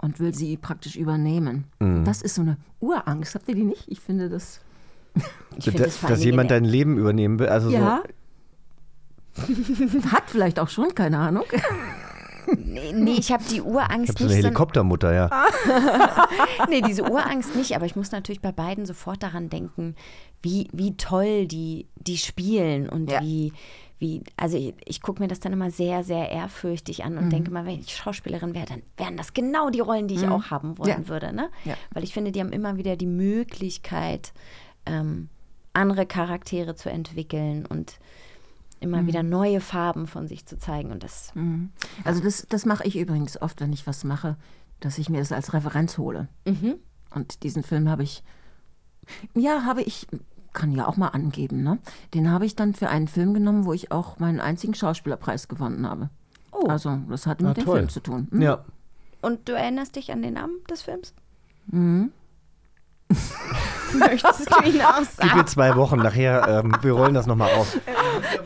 [0.00, 1.64] und will sie praktisch übernehmen.
[1.78, 2.04] Mhm.
[2.04, 3.34] Das ist so eine Urangst.
[3.34, 3.84] Habt ihr die nicht?
[3.88, 4.60] Ich finde das.
[5.64, 7.48] Da- dass jemand dein Leben übernehmen will.
[7.48, 8.02] Also Ja.
[10.12, 11.44] Hat vielleicht auch schon, keine Ahnung.
[12.64, 14.42] Nee, nee, ich habe die so, ich Urangst habe so eine nicht.
[14.42, 15.28] so- Helikoptermutter, ja.
[16.68, 19.96] nee, diese Urangst nicht, aber ich muss natürlich bei beiden sofort daran denken,
[20.42, 23.52] wie, wie toll die, die spielen und wie,
[23.98, 27.30] wie, also ich, ich gucke mir das dann immer sehr, sehr ehrfürchtig an und Mhm.
[27.30, 30.32] denke mal, wenn ich Schauspielerin wäre, dann wären das genau die Rollen, die ich Mhm.
[30.32, 31.08] auch haben wollen Ja.
[31.08, 31.32] würde.
[31.32, 31.48] Ne?
[31.64, 31.74] Ja.
[31.92, 34.32] Weil ich finde, die haben immer wieder die Möglichkeit,
[34.84, 35.28] ähm,
[35.72, 37.98] andere Charaktere zu entwickeln und
[38.80, 39.06] immer Mhm.
[39.06, 40.92] wieder neue Farben von sich zu zeigen.
[40.92, 41.70] Und das Mhm.
[42.04, 44.36] Also das, das mache ich übrigens oft, wenn ich was mache,
[44.80, 46.28] dass ich mir das als Referenz hole.
[46.46, 46.74] Mhm.
[47.14, 48.22] Und diesen Film habe ich,
[49.34, 50.06] ja, habe ich,
[50.56, 51.78] kann ja auch mal angeben, ne?
[52.14, 55.88] Den habe ich dann für einen Film genommen, wo ich auch meinen einzigen Schauspielerpreis gewonnen
[55.88, 56.10] habe.
[56.50, 56.66] Oh.
[56.66, 57.76] Also das hat Ah, mit dem toll.
[57.76, 58.26] Film zu tun.
[58.30, 58.42] Mhm.
[58.42, 58.64] Ja.
[59.22, 61.14] Und du erinnerst dich an den Namen des Films?
[61.66, 62.10] Mhm.
[63.98, 67.78] Möchtest du ihn auch Gib mir zwei Wochen, nachher, ähm, wir rollen das nochmal auf.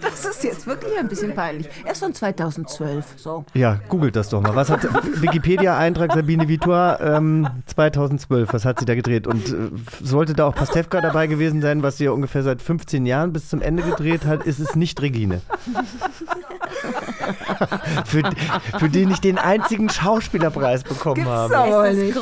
[0.00, 1.68] Das ist jetzt wirklich ein bisschen peinlich.
[1.84, 3.44] Er ist von 2012, so.
[3.54, 4.54] Ja, googelt das doch mal.
[4.54, 4.86] Was hat
[5.20, 9.26] Wikipedia-Eintrag Sabine Vitor ähm, 2012, was hat sie da gedreht?
[9.26, 9.70] Und äh,
[10.02, 13.48] sollte da auch Pastewka dabei gewesen sein, was sie ja ungefähr seit 15 Jahren bis
[13.48, 15.40] zum Ende gedreht hat, ist es nicht Regine.
[18.04, 18.22] für,
[18.78, 21.88] für den ich den einzigen Schauspielerpreis bekommen habe.
[21.88, 22.16] Es ist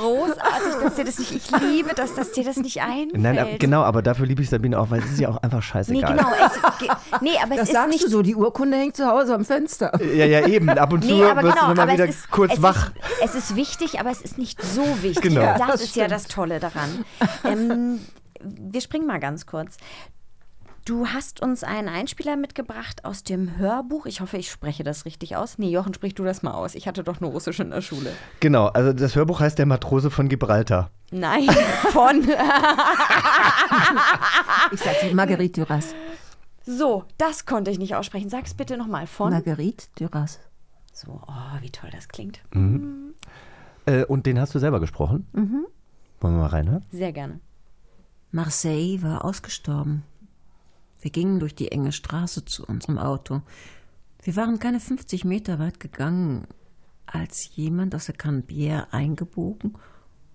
[0.88, 1.32] dass dir das nicht.
[1.34, 3.18] Ich liebe, dass, dass dir das nicht einfällt.
[3.22, 5.58] Nein, ab, genau, aber dafür liebe ich Sabine auch, weil es ist ja auch einfach
[5.58, 6.16] Nee, scheißegal.
[6.16, 6.28] genau.
[6.46, 6.88] Es, ge-
[7.20, 8.04] nee, aber Das es ist nicht.
[8.04, 9.92] du so, die Urkunde hängt zu Hause am Fenster.
[10.04, 10.68] Ja, ja, eben.
[10.70, 12.90] Ab und zu Nee, aber wirst genau, du aber wieder es ist, kurz es wach.
[13.22, 15.22] Ist, es ist wichtig, aber es ist nicht so wichtig.
[15.22, 15.40] Genau.
[15.42, 16.12] Ja, das, das ist ja stimmt.
[16.12, 17.04] das Tolle daran.
[17.44, 18.00] Ähm,
[18.40, 19.76] wir springen mal ganz kurz.
[20.88, 24.06] Du hast uns einen Einspieler mitgebracht aus dem Hörbuch.
[24.06, 25.58] Ich hoffe, ich spreche das richtig aus.
[25.58, 26.74] Nee, Jochen, sprich du das mal aus.
[26.74, 28.10] Ich hatte doch nur Russisch in der Schule.
[28.40, 30.90] Genau, also das Hörbuch heißt Der Matrose von Gibraltar.
[31.10, 31.46] Nein,
[31.92, 32.26] von.
[34.72, 35.94] Ich sag Marguerite Duras.
[36.64, 38.30] so, das konnte ich nicht aussprechen.
[38.30, 39.06] Sag's bitte nochmal.
[39.06, 39.30] Von.
[39.30, 40.40] Marguerite Duras.
[40.94, 42.40] So, oh, wie toll das klingt.
[42.54, 43.12] Mhm.
[43.84, 45.26] Äh, und den hast du selber gesprochen?
[45.34, 45.66] Mhm.
[46.20, 46.86] Wollen wir mal reinhören?
[46.90, 47.40] Sehr gerne.
[48.30, 50.02] Marseille war ausgestorben.
[51.00, 53.42] Wir gingen durch die enge Straße zu unserem Auto.
[54.22, 56.46] Wir waren keine 50 Meter weit gegangen,
[57.06, 59.74] als jemand aus der Canebière eingebogen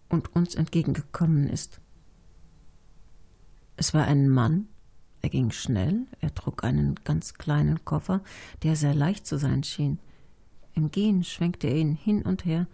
[0.10, 1.82] und uns entgegengekommen ist.
[3.76, 4.68] Es war ein Mann.
[5.22, 8.22] Er ging schnell, er trug einen ganz kleinen Koffer,
[8.62, 10.00] der sehr leicht zu sein schien.
[10.74, 12.68] Im Gehen schwenkte er ihn hin und her.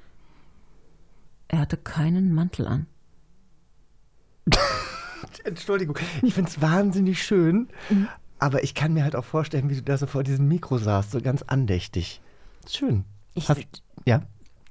[1.47, 2.87] Er hatte keinen Mantel an.
[5.43, 7.67] Entschuldigung, ich finde es wahnsinnig schön,
[8.39, 11.11] aber ich kann mir halt auch vorstellen, wie du da so vor diesem Mikro saßt,
[11.11, 12.21] so ganz andächtig.
[12.67, 13.03] Schön.
[13.33, 13.61] Ich Hast,
[14.05, 14.21] ja?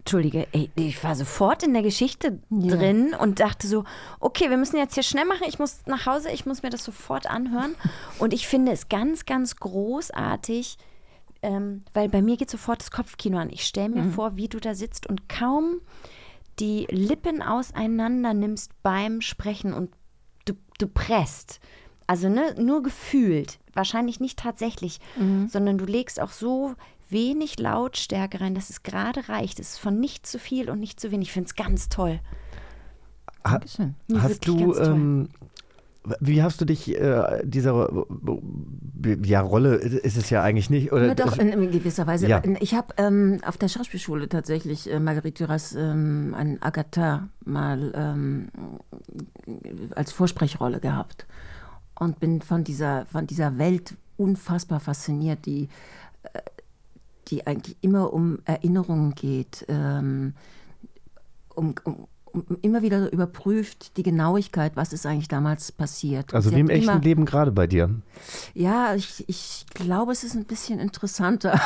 [0.01, 3.84] Entschuldige, ey, ich war sofort in der Geschichte drin und dachte so,
[4.20, 6.82] okay, wir müssen jetzt hier schnell machen, ich muss nach Hause, ich muss mir das
[6.82, 7.74] sofort anhören.
[8.18, 10.78] Und ich finde es ganz, ganz großartig,
[11.42, 13.51] ähm, weil bei mir geht sofort das Kopfkino an.
[13.51, 14.12] Ich stelle mir Mhm.
[14.12, 15.80] vor, wie du da sitzt und kaum
[16.59, 19.90] die Lippen auseinander nimmst beim Sprechen und
[20.79, 21.61] du, presst.
[22.07, 25.49] Also ne, nur gefühlt, wahrscheinlich nicht tatsächlich, Mhm.
[25.49, 26.74] sondern du legst auch so
[27.11, 29.59] wenig Lautstärke rein, dass es gerade reicht.
[29.61, 31.29] Es ist von nicht zu viel und nicht zu wenig.
[31.29, 32.20] Ich finde es ganz toll.
[33.47, 33.95] Ha, Dankeschön.
[34.09, 34.87] Ja, hast du, ganz toll.
[34.87, 35.29] ähm,
[36.20, 38.06] wie hast du dich äh, dieser
[39.24, 41.09] ja, Rolle ist es ja eigentlich nicht, oder?
[41.09, 42.28] Na doch, in, in gewisser Weise.
[42.28, 42.42] Ja.
[42.61, 48.48] Ich habe ähm, auf der Schauspielschule tatsächlich äh, Marguerite Duras ähm, einen Agatha mal ähm,
[49.94, 51.26] als Vorsprechrolle gehabt
[51.98, 55.68] und bin von dieser, von dieser Welt unfassbar fasziniert, die,
[56.32, 56.40] äh,
[57.28, 60.34] die eigentlich immer um Erinnerungen geht, ähm,
[61.54, 62.06] um, um
[62.62, 66.34] immer wieder überprüft die Genauigkeit, was ist eigentlich damals passiert.
[66.34, 67.91] Also wie im echten immer, Leben gerade bei dir.
[68.55, 71.59] Ja, ich, ich glaube, es ist ein bisschen interessanter.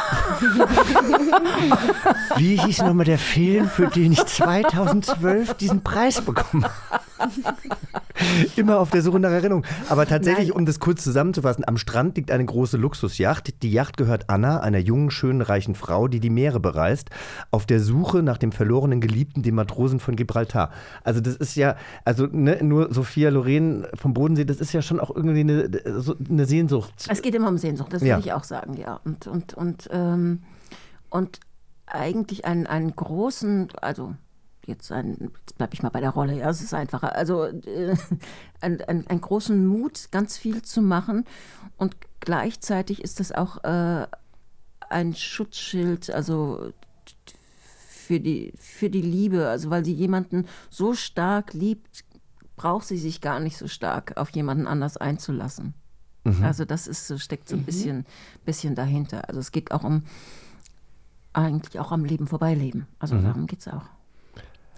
[2.36, 7.02] Wie hieß nochmal der Film, für den ich 2012 diesen Preis bekommen habe?
[8.56, 9.64] Immer auf der Suche nach Erinnerung.
[9.88, 10.58] Aber tatsächlich, Nein.
[10.58, 13.62] um das kurz zusammenzufassen, am Strand liegt eine große Luxusjacht.
[13.62, 17.10] Die Yacht gehört Anna, einer jungen, schönen, reichen Frau, die die Meere bereist,
[17.50, 20.61] auf der Suche nach dem verlorenen Geliebten, dem Matrosen von Gibraltar.
[21.04, 25.00] Also das ist ja, also ne, nur Sophia Loren vom Bodensee, das ist ja schon
[25.00, 26.92] auch irgendwie eine, so eine Sehnsucht.
[27.08, 28.16] Es geht immer um Sehnsucht, das Ja.
[28.16, 29.00] würde ich auch sagen, ja.
[29.04, 30.42] Und, und, und, ähm,
[31.10, 31.40] und
[31.86, 34.14] eigentlich einen, einen großen, also
[34.66, 37.96] jetzt, ein, jetzt bleibe ich mal bei der Rolle, ja, es ist einfacher, also äh,
[38.60, 41.24] einen, einen, einen großen Mut, ganz viel zu machen
[41.76, 44.06] und gleichzeitig ist das auch äh,
[44.88, 46.70] ein Schutzschild, also
[48.02, 52.04] für die, für die Liebe, also weil sie jemanden so stark liebt,
[52.56, 55.74] braucht sie sich gar nicht so stark auf jemanden anders einzulassen.
[56.24, 56.42] Mhm.
[56.44, 57.64] Also das ist so, steckt so ein Mhm.
[57.66, 58.06] bisschen,
[58.44, 59.28] bisschen dahinter.
[59.28, 60.02] Also es geht auch um
[61.32, 62.86] eigentlich auch am Leben vorbeileben.
[62.98, 63.24] Also Mhm.
[63.24, 63.84] darum geht es auch.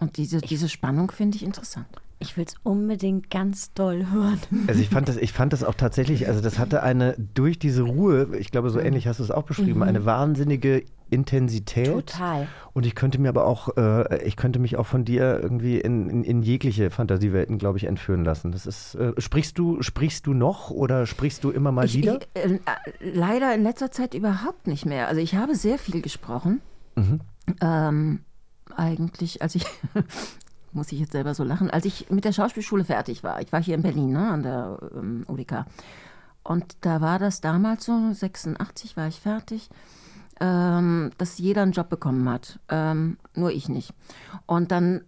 [0.01, 1.87] Und diese, diese Spannung finde ich interessant.
[2.21, 4.39] Ich will es unbedingt ganz doll hören.
[4.69, 7.83] Also ich fand das, ich fand das auch tatsächlich, also das hatte eine durch diese
[7.83, 9.83] Ruhe, ich glaube so ähnlich hast du es auch beschrieben, Mhm.
[9.83, 11.87] eine wahnsinnige Intensität.
[11.87, 12.49] Total.
[12.73, 16.09] Und ich könnte mir aber auch, äh, ich könnte mich auch von dir irgendwie in,
[16.11, 18.53] in, in jegliche Fantasiewelten, glaube ich, entführen lassen.
[18.53, 22.19] Das ist, äh, sprichst du, sprichst du noch oder sprichst du immer mal Ich, wieder?
[22.35, 22.59] ich, äh,
[23.01, 25.09] leider in letzter Zeit überhaupt nicht mehr.
[25.09, 26.61] Also ich habe sehr viel gesprochen.
[26.97, 27.21] Mhm.
[27.61, 28.21] Ähm,
[28.77, 29.67] eigentlich, als ich,
[30.73, 33.41] muss ich jetzt selber so lachen, als ich mit der Schauspielschule fertig war.
[33.41, 35.65] Ich war hier in Berlin, ne, an der ähm, UDK.
[36.43, 39.71] Und da war das damals so, 86 war ich fertig,
[40.41, 42.59] ähm, dass jeder einen Job bekommen hat.
[42.69, 43.93] Ähm, nur ich nicht.
[44.47, 45.03] Und dann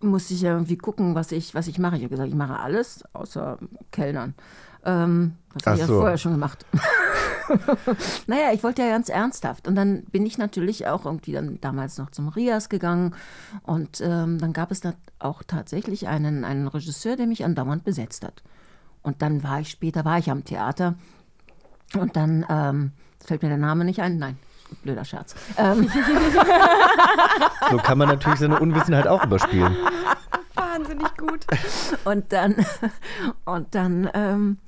[0.00, 1.96] musste ich ja irgendwie gucken, was ich, was ich mache.
[1.96, 3.58] Ich habe gesagt, ich mache alles, außer
[3.90, 4.34] Kellnern.
[4.84, 6.00] Ähm, das habe ich ja so.
[6.00, 6.66] vorher schon gemacht.
[8.26, 9.68] naja, ich wollte ja ganz ernsthaft.
[9.68, 13.14] Und dann bin ich natürlich auch irgendwie dann damals noch zum Rias gegangen.
[13.62, 18.24] Und ähm, dann gab es da auch tatsächlich einen, einen Regisseur, der mich andauernd besetzt
[18.24, 18.42] hat.
[19.02, 20.94] Und dann war ich später, war ich am Theater.
[21.94, 22.92] Und dann ähm,
[23.24, 24.18] fällt mir der Name nicht ein.
[24.18, 24.38] Nein,
[24.82, 25.34] blöder Scherz.
[25.56, 25.88] Ähm,
[27.70, 29.76] So kann man natürlich seine Unwissenheit auch überspielen.
[30.54, 31.46] Wahnsinnig gut.
[32.04, 32.54] Und dann,
[33.44, 34.58] und dann ähm,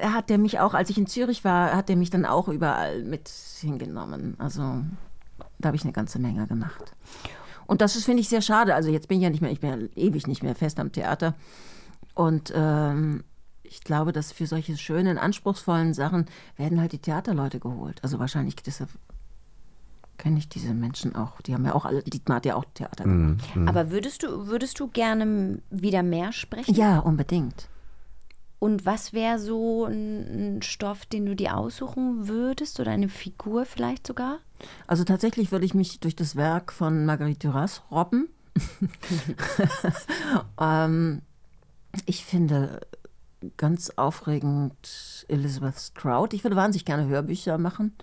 [0.00, 3.02] hat er mich auch, als ich in Zürich war, hat er mich dann auch überall
[3.02, 3.28] mit
[3.60, 4.34] hingenommen.
[4.38, 4.82] Also
[5.58, 6.92] da habe ich eine ganze Menge gemacht.
[7.66, 8.74] Und das ist, finde ich, sehr schade.
[8.74, 10.92] Also jetzt bin ich ja nicht mehr, ich bin ja ewig nicht mehr fest am
[10.92, 11.34] Theater.
[12.14, 13.24] Und ähm,
[13.64, 17.98] ich glaube, dass für solche schönen, anspruchsvollen Sachen werden halt die Theaterleute geholt.
[18.02, 18.90] Also wahrscheinlich deshalb
[20.18, 21.40] kenne ich diese Menschen auch.
[21.40, 23.44] Die haben ja auch alle, Dietmar hat ja auch Theater gemacht.
[23.66, 26.74] Aber würdest du, würdest du gerne wieder mehr sprechen?
[26.74, 27.68] Ja, unbedingt.
[28.58, 33.66] Und was wäre so ein, ein Stoff, den du dir aussuchen würdest oder eine Figur
[33.66, 34.38] vielleicht sogar?
[34.86, 38.28] Also tatsächlich würde ich mich durch das Werk von Marguerite Duras robben.
[40.60, 41.20] ähm,
[42.06, 42.80] ich finde
[43.56, 46.28] ganz aufregend Elizabeth Strout.
[46.32, 47.94] Ich würde wahnsinnig gerne Hörbücher machen.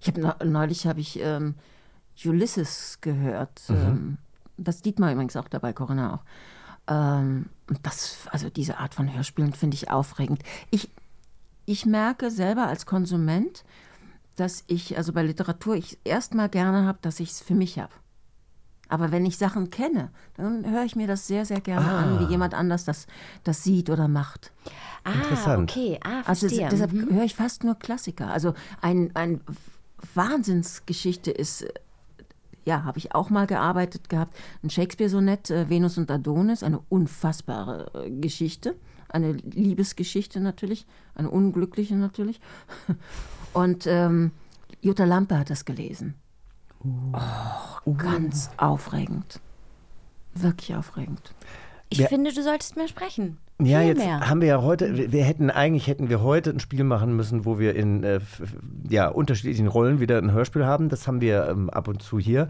[0.00, 1.54] Ich habe neulich habe ich ähm,
[2.24, 3.62] Ulysses gehört.
[3.68, 3.76] Mhm.
[3.76, 4.18] Ähm,
[4.56, 6.24] das Dietmar übrigens auch dabei, Corinna auch.
[6.88, 7.46] Ähm,
[7.82, 10.42] das, also diese Art von Hörspielen finde ich aufregend.
[10.70, 10.90] Ich,
[11.64, 13.64] ich merke selber als Konsument,
[14.36, 17.92] dass ich, also bei Literatur, ich erstmal gerne habe, dass ich es für mich habe.
[18.92, 21.98] Aber wenn ich Sachen kenne, dann höre ich mir das sehr, sehr gerne Ah.
[22.02, 23.06] an, wie jemand anders das,
[23.42, 24.52] das sieht oder macht.
[25.02, 25.70] Ah, Interessant.
[25.70, 25.98] okay.
[26.04, 26.68] Ah, Also verstehe.
[26.70, 27.14] deshalb Mhm.
[27.14, 28.28] höre ich fast nur Klassiker.
[28.30, 29.40] Also ein, ein
[30.14, 31.72] Wahnsinnsgeschichte ist, äh,
[32.64, 37.90] ja, habe ich auch mal gearbeitet gehabt, ein Shakespeare-Sonett, äh, Venus und Adonis, eine unfassbare
[38.06, 38.76] äh, Geschichte,
[39.08, 42.40] eine Liebesgeschichte natürlich, eine unglückliche natürlich.
[43.54, 44.30] Und ähm,
[44.80, 46.14] Jutta Lampe hat das gelesen.
[46.84, 49.40] Oh, ganz aufregend.
[50.34, 51.34] Wirklich aufregend.
[51.88, 52.08] Ich Ja.
[52.08, 53.38] finde, du solltest mehr sprechen.
[53.60, 54.28] Ja, Viel jetzt mehr.
[54.28, 57.58] haben wir ja heute, wir, hätten eigentlich hätten wir heute ein Spiel machen müssen, wo
[57.60, 58.18] wir in äh,
[58.88, 60.88] ja, unterschiedlichen Rollen wieder ein Hörspiel haben.
[60.88, 62.48] Das haben wir ähm, ab und zu hier.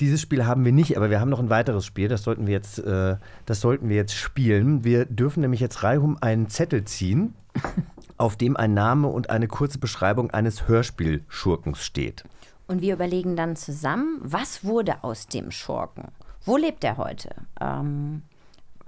[0.00, 2.08] Dieses Spiel haben wir nicht, aber wir haben noch ein weiteres Spiel.
[2.08, 4.84] Das sollten wir jetzt, äh, das sollten wir jetzt spielen.
[4.84, 7.34] Wir dürfen nämlich jetzt reihum einen Zettel ziehen,
[8.16, 12.24] auf dem ein Name und eine kurze Beschreibung eines Hörspielschurkens steht.
[12.66, 16.08] Und wir überlegen dann zusammen, was wurde aus dem Schurken?
[16.44, 17.30] Wo lebt er heute?
[17.60, 18.22] Ähm,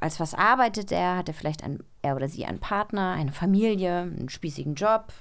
[0.01, 1.17] als was arbeitet er?
[1.17, 5.13] Hat er vielleicht ein, er oder sie einen Partner, eine Familie, einen spießigen Job,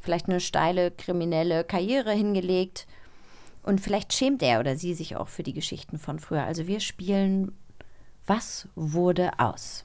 [0.00, 2.86] vielleicht eine steile kriminelle Karriere hingelegt?
[3.62, 6.44] Und vielleicht schämt er oder sie sich auch für die Geschichten von früher.
[6.44, 7.52] Also wir spielen
[8.26, 9.84] Was wurde aus?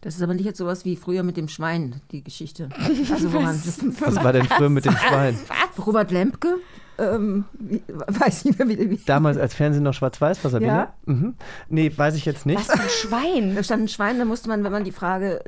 [0.00, 2.68] Das ist aber nicht jetzt sowas wie früher mit dem Schwein, die Geschichte.
[3.12, 5.38] Also wo man, Was war denn früher mit dem Schwein?
[5.78, 6.58] Robert Lempke?
[6.98, 10.72] Ähm, wie, weiß nicht mehr, wie, wie Damals, als Fernsehen noch schwarz-weiß war, Sabine?
[10.72, 10.94] Ja.
[11.06, 11.34] Mhm.
[11.68, 12.58] Nee, weiß ich jetzt nicht.
[12.58, 13.54] Was für ein Schwein?
[13.56, 15.42] Da stand ein Schwein, da musste man, wenn man die Frage,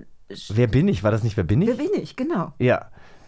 [0.49, 1.05] Wer bin ich?
[1.05, 1.68] War das nicht Wer bin ich?
[1.68, 2.53] wer bin ich, genau.
[2.59, 2.86] Ja.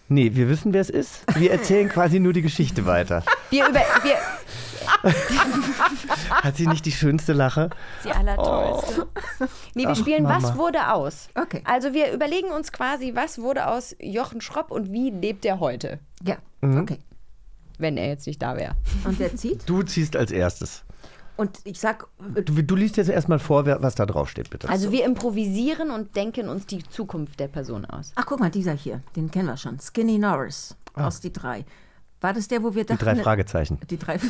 [0.09, 1.25] Nee, wir wissen, wer es ist.
[1.37, 3.23] Wir erzählen quasi nur die Geschichte weiter.
[3.51, 3.81] Wir über.
[4.03, 4.15] Wir,
[6.31, 7.71] Hat sie nicht die schönste Lache?
[8.05, 9.07] die allertollste.
[9.75, 10.37] Nee, wir Ach, spielen Mama.
[10.43, 11.29] Was wurde aus?
[11.35, 11.61] Okay.
[11.65, 15.99] Also wir überlegen uns quasi, was wurde aus Jochen Schropp und wie lebt er heute?
[16.23, 16.79] Ja, Mhm.
[16.81, 16.99] okay.
[17.79, 18.75] Wenn er jetzt nicht da wäre.
[19.05, 19.69] Und wer zieht?
[19.69, 20.83] Du ziehst als erstes.
[21.37, 24.69] Und ich sag, Du, du liest jetzt erstmal vor, wer, was da drauf steht, bitte.
[24.71, 28.13] Also wir improvisieren und denken uns die Zukunft der Person aus.
[28.15, 29.79] ach guck mal, dieser hier, den kennen wir schon.
[29.79, 31.67] Skinny Norris aus Die Drei.
[32.21, 32.85] War das der, wo wir Ah.
[32.85, 33.05] die dachten...
[33.05, 33.79] drei Fragezeichen.
[33.91, 34.19] Die drei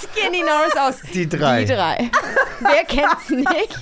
[0.00, 1.64] Skinny Norris aus Die drei.
[1.64, 2.10] Die drei.
[2.60, 3.78] Wer kennt's nicht?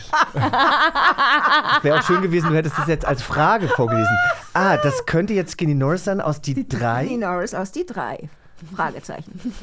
[1.83, 4.17] Wäre auch schön gewesen, du hättest das jetzt als Frage vorgelesen.
[4.55, 7.05] Ah, das könnte jetzt Skinny Norris sein aus die, Skinny drei.
[7.17, 8.29] Norris aus Die Drei.
[8.77, 9.55] Fragezeichen.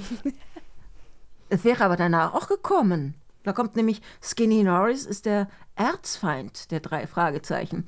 [1.49, 3.15] es wäre aber danach auch gekommen.
[3.43, 7.87] Da kommt nämlich Skinny Norris ist der Erzfeind der drei Fragezeichen.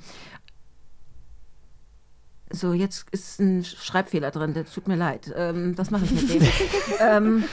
[2.52, 5.32] So, jetzt ist ein Schreibfehler drin, das tut mir leid.
[5.34, 6.42] Ähm, was mache ich mit dem?
[7.00, 7.44] ähm,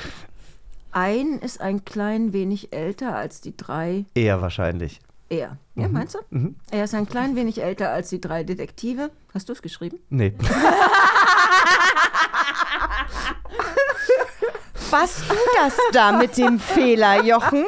[0.91, 4.06] ein ist ein klein wenig älter als die drei.
[4.14, 5.00] Eher wahrscheinlich.
[5.30, 5.58] Er.
[5.76, 5.93] Ja, Mhm.
[5.93, 6.20] meinst du?
[6.32, 6.56] Mhm.
[6.72, 9.12] Er ist ein klein wenig älter als die drei Detektive.
[9.34, 10.00] Hast du es geschrieben?
[10.10, 10.34] Nee.
[14.89, 17.66] Warst du das da mit dem Fehler, Jochen?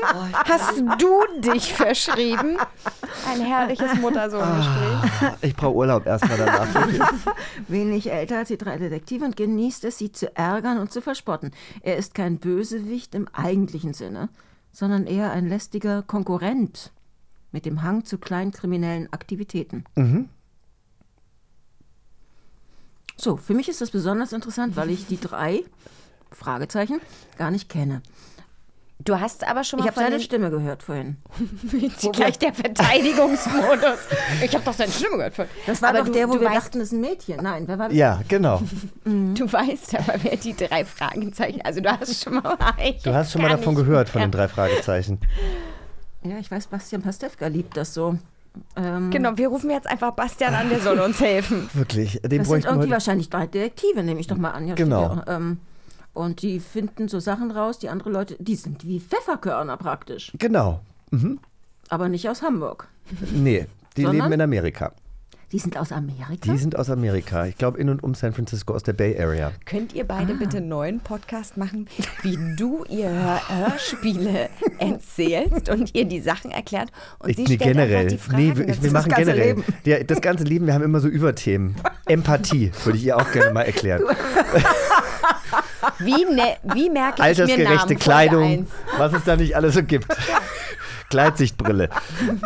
[0.50, 2.58] Hast du dich verschrieben?
[3.32, 5.32] Ein herrliches Mutter-Sohn-Gespräch.
[5.42, 6.68] Ich brauche Urlaub erstmal danach.
[7.70, 11.52] Wenig älter als die drei Detektive und genießt es, sie zu ärgern und zu verspotten.
[11.82, 14.28] Er ist kein Bösewicht im eigentlichen Sinne,
[14.74, 16.92] sondern eher ein lästiger Konkurrent
[17.54, 19.86] mit dem Hang zu kleinkriminellen Aktivitäten.
[19.96, 20.28] Mhm.
[23.16, 25.64] So, für mich ist das besonders interessant, weil ich die drei
[26.32, 27.00] Fragezeichen
[27.38, 28.02] gar nicht kenne.
[29.04, 31.18] Du hast aber schon mal Ich habe seine Stimme gehört vorhin.
[32.14, 34.00] Gleich der Verteidigungsmodus.
[34.44, 35.36] Ich habe doch seine Stimme gehört.
[35.36, 35.54] vorhin.
[35.66, 37.38] Das war aber doch du, der, wo wir weißt, dachten, das ist ein Mädchen.
[37.42, 37.98] Nein, wer war das?
[37.98, 38.62] Ja, genau.
[39.06, 41.62] Du weißt aber, wer die drei Fragezeichen.
[41.62, 42.58] Also du hast schon mal.
[43.04, 45.20] Du hast schon mal davon nicht gehört, von den drei Fragezeichen.
[46.24, 48.18] Ja, ich weiß, Bastian Pastewka liebt das so.
[48.76, 51.70] Ähm, Genau, wir rufen jetzt einfach Bastian an, der soll uns helfen.
[51.74, 52.22] Wirklich.
[52.22, 54.68] Den Das sind irgendwie wahrscheinlich drei Detektive, nehme ich doch mal an.
[54.68, 55.14] Ja, Genau.
[55.14, 55.60] steht ähm,
[56.14, 60.32] und die finden so Sachen raus, die andere Leute, die sind wie Pfefferkörner praktisch.
[60.38, 60.82] Genau.
[61.12, 61.40] Mhm.
[61.90, 62.88] Aber nicht aus Hamburg.
[63.34, 64.22] Nee, die Sondern?
[64.30, 64.94] leben in Amerika.
[65.52, 66.50] Die sind aus Amerika?
[66.50, 67.46] Die sind aus Amerika.
[67.46, 69.52] Ich glaube, in und um San Francisco aus der Bay Area.
[69.66, 71.90] Könnt ihr beide bitte einen neuen Podcast machen,
[72.22, 74.50] wie du ihr Hör Hörspiele
[74.80, 76.90] erzählst und ihr die Sachen erklärt
[77.20, 77.96] und Ich, sie nee, stellt generell.
[77.98, 79.56] einfach die Fragen nee, wir, wir machen generell.
[79.84, 81.76] Ja, das ganze Leben, wir haben immer so Überthemen.
[82.06, 84.04] Empathie, würde ich ihr auch gerne mal erklären.
[86.00, 88.70] Wie, ne, wie merke ich mir Altersgerechte Kleidung, eins.
[88.98, 90.08] was es da nicht alles so gibt.
[91.10, 91.90] Gleitsichtbrille.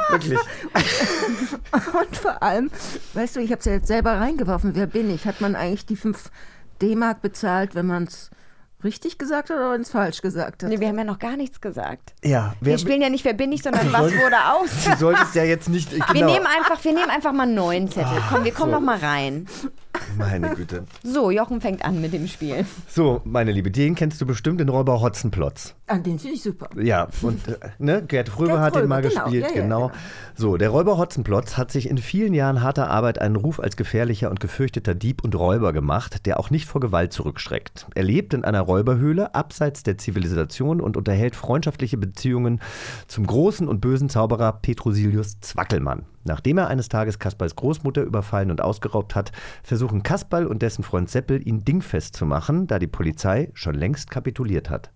[0.09, 0.39] Wirklich.
[1.71, 2.71] Und vor allem,
[3.13, 4.75] weißt du, ich habe es ja jetzt selber reingeworfen.
[4.75, 5.25] Wer bin ich?
[5.25, 6.31] Hat man eigentlich die 5
[6.81, 8.31] D-Mark bezahlt, wenn man es
[8.83, 10.69] richtig gesagt hat oder wenn es falsch gesagt hat?
[10.69, 12.13] Nee, wir haben ja noch gar nichts gesagt.
[12.23, 14.69] Ja, Wir spielen ja nicht Wer bin ich, sondern Was wurde aus.
[14.85, 15.91] Du solltest ja jetzt nicht.
[15.91, 16.13] Genau.
[16.13, 18.21] Wir, nehmen einfach, wir nehmen einfach mal einen neuen Zettel.
[18.29, 18.79] Komm, wir kommen so.
[18.79, 19.47] noch mal rein.
[20.17, 20.85] Meine Güte.
[21.03, 22.65] So, Jochen fängt an mit dem Spiel.
[22.87, 25.75] So, meine Liebe, den kennst du bestimmt, den Räuber Hotzenplotz.
[25.87, 26.67] An den finde ich super.
[26.81, 29.25] Ja, und äh, ne, Gerd Fröbe Gerd hat den mal genau.
[29.25, 29.87] gespielt, Ja, ja, genau.
[29.87, 29.99] genau.
[30.33, 34.31] So, der Räuber Hotzenplotz hat sich in vielen Jahren harter Arbeit einen Ruf als gefährlicher
[34.31, 37.85] und gefürchteter Dieb und Räuber gemacht, der auch nicht vor Gewalt zurückschreckt.
[37.93, 42.61] Er lebt in einer Räuberhöhle abseits der Zivilisation und unterhält freundschaftliche Beziehungen
[43.07, 46.05] zum großen und bösen Zauberer Petrosilius Zwackelmann.
[46.23, 49.31] Nachdem er eines Tages Kasperls Großmutter überfallen und ausgeraubt hat,
[49.61, 54.09] versuchen Kasperl und dessen Freund Seppel, ihn dingfest zu machen, da die Polizei schon längst
[54.09, 54.89] kapituliert hat.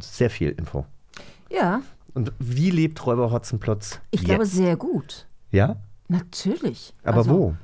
[0.00, 0.84] Sehr viel Info.
[1.50, 1.82] Ja,
[2.14, 4.28] Und wie lebt Räuber Hotzenplotz ich jetzt?
[4.28, 5.26] glaube sehr gut.
[5.50, 5.76] Ja?
[6.08, 6.94] Natürlich.
[7.04, 7.54] Aber Also, wo?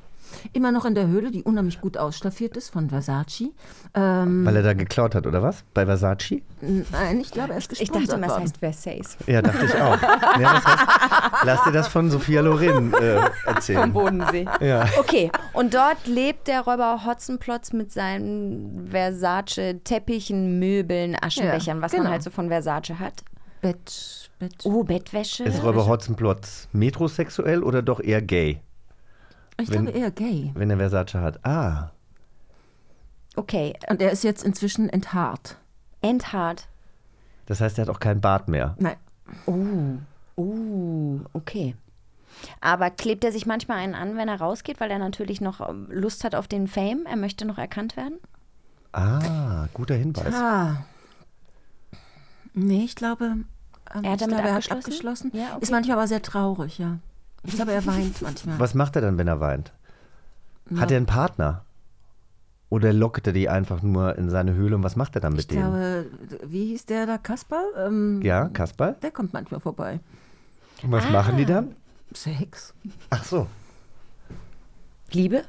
[0.52, 3.50] Immer noch in der Höhle, die unheimlich gut ausstaffiert ist von Versace.
[3.94, 5.64] Ähm, Weil er da geklaut hat, oder was?
[5.74, 6.42] Bei Versace?
[6.60, 9.16] nein, ich glaube, er ist Ich gesponsert dachte immer, es heißt Versace.
[9.26, 10.00] Ja, dachte ich auch.
[10.40, 10.84] ja, das heißt,
[11.44, 13.80] lass dir das von Sophia Loren äh, erzählen.
[13.80, 14.46] Vom Bodensee.
[14.60, 14.86] Ja.
[14.98, 22.04] Okay, und dort lebt der Räuber Hotzenplotz mit seinen Versace-Teppichen, Möbeln, Aschenbechern, Ja, was genau.
[22.04, 23.22] man halt so von Versace hat.
[23.60, 24.54] Bett, Bett.
[24.64, 25.44] Oh, Bettwäsche.
[25.44, 28.60] Ist Räuber Hotzenplotz metrosexuell oder doch eher gay?
[29.60, 30.50] Ich wenn- glaube eher gay.
[30.54, 31.44] Wenn er Versace hat.
[31.44, 31.90] Ah.
[33.36, 33.74] Okay.
[33.88, 35.56] Und er ist jetzt inzwischen enthaart.
[36.02, 36.68] Enthaart.
[37.46, 38.74] Das heißt, er hat auch keinen Bart mehr.
[38.78, 38.96] Nein.
[39.46, 39.98] Oh.
[40.36, 41.74] Oh, okay.
[42.60, 45.86] Aber klebt er sich manchmal einen an, wenn er rausgeht, weil er natürlich noch ähm,
[45.90, 47.06] Lust hat auf den Fame?
[47.06, 48.18] Er möchte noch erkannt werden?
[48.92, 50.34] Ah, guter Hinweis.
[50.34, 50.84] Ah.
[52.54, 55.28] Nee, ich glaube, ähm, Er hat damit glaube, er hat abgeschlossen?
[55.28, 55.30] abgeschlossen.
[55.34, 55.62] Ja, okay.
[55.62, 56.98] Ist manchmal aber sehr traurig, ja.
[57.46, 58.58] Ich glaube, er weint manchmal.
[58.58, 59.72] Was macht er dann, wenn er weint?
[60.76, 61.64] Hat er einen Partner?
[62.70, 65.42] Oder lockt er die einfach nur in seine Höhle und was macht er dann mit
[65.42, 65.60] Ich denen?
[65.62, 66.06] glaube,
[66.50, 67.62] wie hieß der da, Kasper?
[67.76, 68.96] Ähm, Ja, Kasperl?
[69.02, 70.00] Der kommt manchmal vorbei.
[70.82, 71.76] Und was machen die dann?
[72.12, 72.74] Sex.
[73.10, 73.46] Ach so.
[75.12, 75.44] Liebe?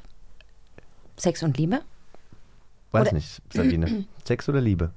[1.16, 1.80] Sex und Liebe?
[2.92, 4.04] Weiß Oder- nicht, Sabine.
[4.24, 4.90] Sex oder Liebe?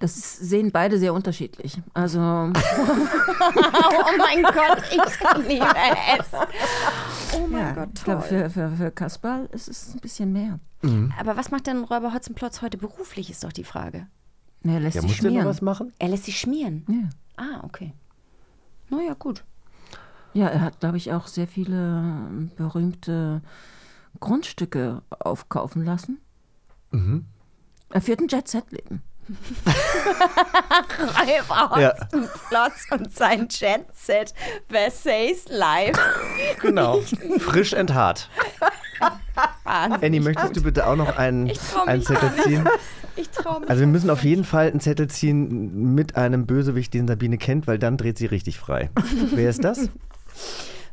[0.00, 1.80] Das ist, sehen beide sehr unterschiedlich.
[1.94, 2.18] Also.
[2.20, 2.52] oh
[4.18, 5.66] mein Gott, ich liebe
[6.18, 6.26] es.
[7.34, 8.28] Oh mein ja, Gott, ich glaube, toll.
[8.28, 10.58] für, für, für Kasperl ist es ein bisschen mehr.
[11.18, 14.06] Aber was macht denn Räuber Hotzenplotz heute beruflich, ist doch die Frage.
[14.64, 15.46] Er lässt Ja, sich schmieren.
[15.46, 15.92] was machen?
[15.98, 16.84] Er lässt sich schmieren?
[16.88, 17.44] Ja.
[17.44, 17.92] Ah, okay.
[18.88, 19.44] Naja, gut.
[20.32, 23.42] Ja, er hat, glaube ich, auch sehr viele berühmte
[24.20, 26.18] Grundstücke aufkaufen lassen.
[26.90, 27.26] Mhm.
[27.90, 29.02] Er führt ein Jet-Set-Leben.
[30.98, 31.94] Räuber Ja.
[32.00, 34.34] Hotzenplotz und sein Jet-Set
[34.68, 35.96] Versace live.
[36.60, 37.00] Genau.
[37.38, 38.28] Frisch enthaart.
[39.64, 40.04] Wahnsinn.
[40.04, 42.68] Annie, möchtest du bitte auch noch einen, trau einen Zettel ziehen?
[43.16, 43.68] Ich traue mich.
[43.70, 47.66] Also wir müssen auf jeden Fall einen Zettel ziehen mit einem Bösewicht, den Sabine kennt,
[47.66, 48.90] weil dann dreht sie richtig frei.
[49.34, 49.88] Wer ist das?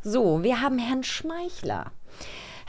[0.03, 1.91] So, wir haben Herrn Schmeichler.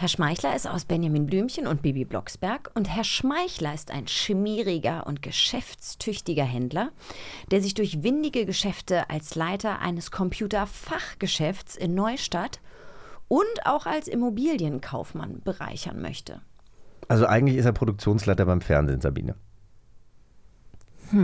[0.01, 5.09] Herr Schmeichler ist aus Benjamin Blümchen und Bibi Blocksberg und Herr Schmeichler ist ein schmieriger
[5.09, 6.93] und geschäftstüchtiger Händler,
[7.51, 12.61] der sich durch windige Geschäfte als Leiter eines Computerfachgeschäfts in Neustadt
[13.27, 16.43] und auch als Immobilienkaufmann bereichern möchte.
[17.09, 19.35] Also eigentlich ist er Produktionsleiter beim Fernsehen, Sabine.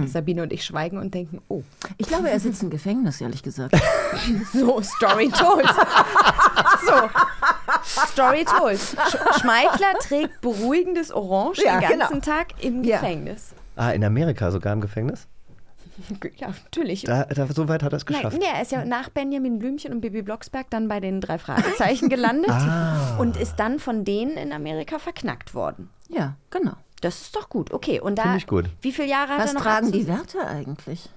[0.06, 1.62] Sabine und ich schweigen und denken, oh,
[1.98, 3.74] Ich glaube, er sitzt im Gefängnis, ehrlich gesagt.
[4.52, 5.66] so, Story told.
[6.86, 8.78] so, Story told.
[8.80, 12.36] Sch Schmeichler trägt beruhigendes Orange Ja, den ganzen genau.
[12.36, 12.98] Tag im Ja.
[12.98, 13.54] Gefängnis.
[13.76, 15.26] Ah, in Amerika sogar im Gefängnis?
[16.38, 17.02] Ja, natürlich.
[17.04, 18.38] Da, da, so weit hat er es Nein, geschafft.
[18.38, 22.08] nee, er ist ja nach Benjamin Blümchen und Bibi Blocksberg dann bei den drei Fragezeichen
[22.08, 23.16] gelandet Ah.
[23.18, 25.90] und ist dann von denen in Amerika verknackt worden.
[26.08, 26.72] Ja, genau.
[27.04, 27.70] Das ist doch gut.
[27.70, 28.22] Okay, und da.
[28.22, 28.70] Finde ich gut.
[28.80, 29.60] Wie viele Jahre hat Was er noch?
[29.60, 31.10] tragen die Werte eigentlich?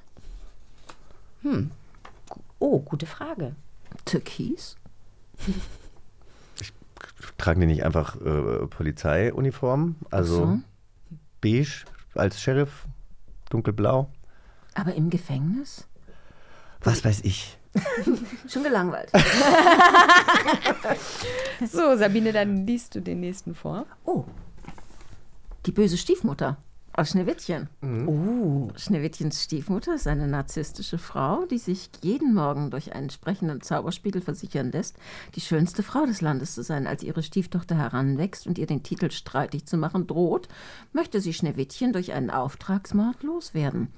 [2.59, 3.55] Oh, gute Frage.
[4.03, 4.75] Türkis?
[7.37, 9.95] Tragen die nicht einfach äh, Polizeiuniformen?
[10.11, 10.59] Also so.
[11.39, 11.85] beige
[12.15, 12.83] als Sheriff,
[13.49, 14.09] dunkelblau?
[14.73, 15.87] Aber im Gefängnis?
[16.81, 17.57] Was weiß ich.
[18.49, 19.09] Schon gelangweilt.
[21.65, 23.87] So, Sabine, dann liest du den nächsten vor.
[24.05, 24.25] Oh.
[25.67, 26.55] Die böse Stiefmutter
[26.93, 27.67] aus Schneewittchen.
[28.07, 28.69] Oh.
[28.77, 34.71] Schneewittchens Stiefmutter ist eine narzisstische Frau, die sich jeden Morgen durch einen sprechenden Zauberspiegel versichern
[34.71, 34.95] lässt,
[35.35, 36.87] die schönste Frau des Landes zu sein.
[36.87, 40.47] Als ihre Stieftochter heranwächst und ihr den Titel streitig zu machen droht,
[40.93, 43.89] möchte sie Schneewittchen durch einen Auftragsmord loswerden.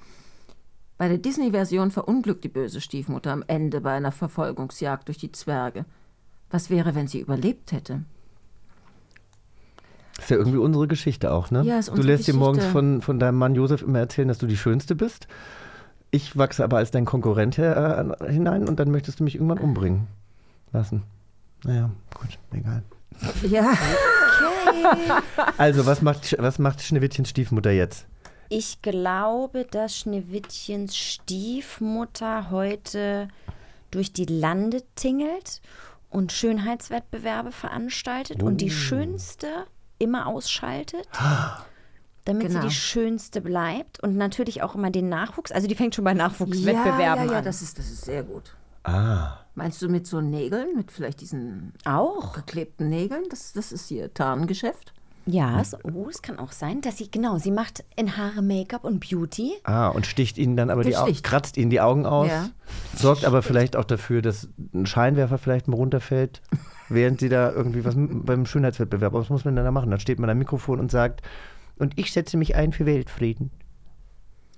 [0.98, 5.84] Bei der Disney-Version verunglückt die böse Stiefmutter am Ende bei einer Verfolgungsjagd durch die Zwerge.
[6.50, 8.02] Was wäre, wenn sie überlebt hätte?
[10.20, 11.62] Ist ja irgendwie unsere Geschichte auch, ne?
[11.62, 12.72] Ja, ist du unsere lässt dir morgens Geschichte.
[12.72, 15.26] von, von deinem Mann Josef immer erzählen, dass du die Schönste bist.
[16.12, 19.58] Ich wachse aber als dein Konkurrent her, äh, hinein und dann möchtest du mich irgendwann
[19.58, 20.06] umbringen
[20.72, 21.02] lassen.
[21.64, 22.82] Naja, gut, egal.
[23.48, 23.72] Ja.
[25.58, 28.06] Also, was macht, was macht Schneewittchens Stiefmutter jetzt?
[28.48, 33.28] Ich glaube, dass Schneewittchens Stiefmutter heute
[33.90, 35.60] durch die Lande tingelt
[36.08, 38.70] und Schönheitswettbewerbe veranstaltet und die Oh.
[38.70, 39.46] Schönste
[40.00, 41.06] immer ausschaltet,
[42.24, 42.60] damit Genau.
[42.62, 45.52] sie die Schönste bleibt und natürlich auch immer den Nachwuchs.
[45.52, 47.44] Also die fängt schon bei Ja, Nachwuchswettbewerben ja, ja, an.
[47.44, 48.54] das ist, das ist sehr gut.
[48.84, 49.38] Ah.
[49.54, 53.24] Meinst du mit so Nägeln, mit vielleicht diesen auch geklebten Nägeln?
[53.30, 54.94] Das, das ist ihr Tarngeschäft.
[55.26, 58.84] Ja, es, oh, es kann auch sein, dass sie, genau, sie macht in Haare Make-up
[58.84, 59.52] und Beauty.
[59.64, 62.48] Ah, und sticht ihnen dann aber die Augen, kratzt ihnen die Augen aus, Ja.
[62.96, 66.40] sorgt aber vielleicht auch dafür, dass ein Scheinwerfer vielleicht mal runterfällt,
[66.90, 69.90] während sie da irgendwie was beim Schönheitswettbewerb, was muss man denn da machen?
[69.90, 71.22] Dann steht man am Mikrofon und sagt,
[71.78, 73.50] und ich setze mich ein für Weltfrieden.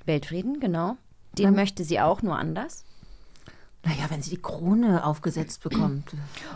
[0.05, 0.97] Weltfrieden, genau.
[1.39, 2.85] Den möchte sie auch, nur anders.
[3.85, 6.15] Naja, wenn sie die Krone aufgesetzt bekommt.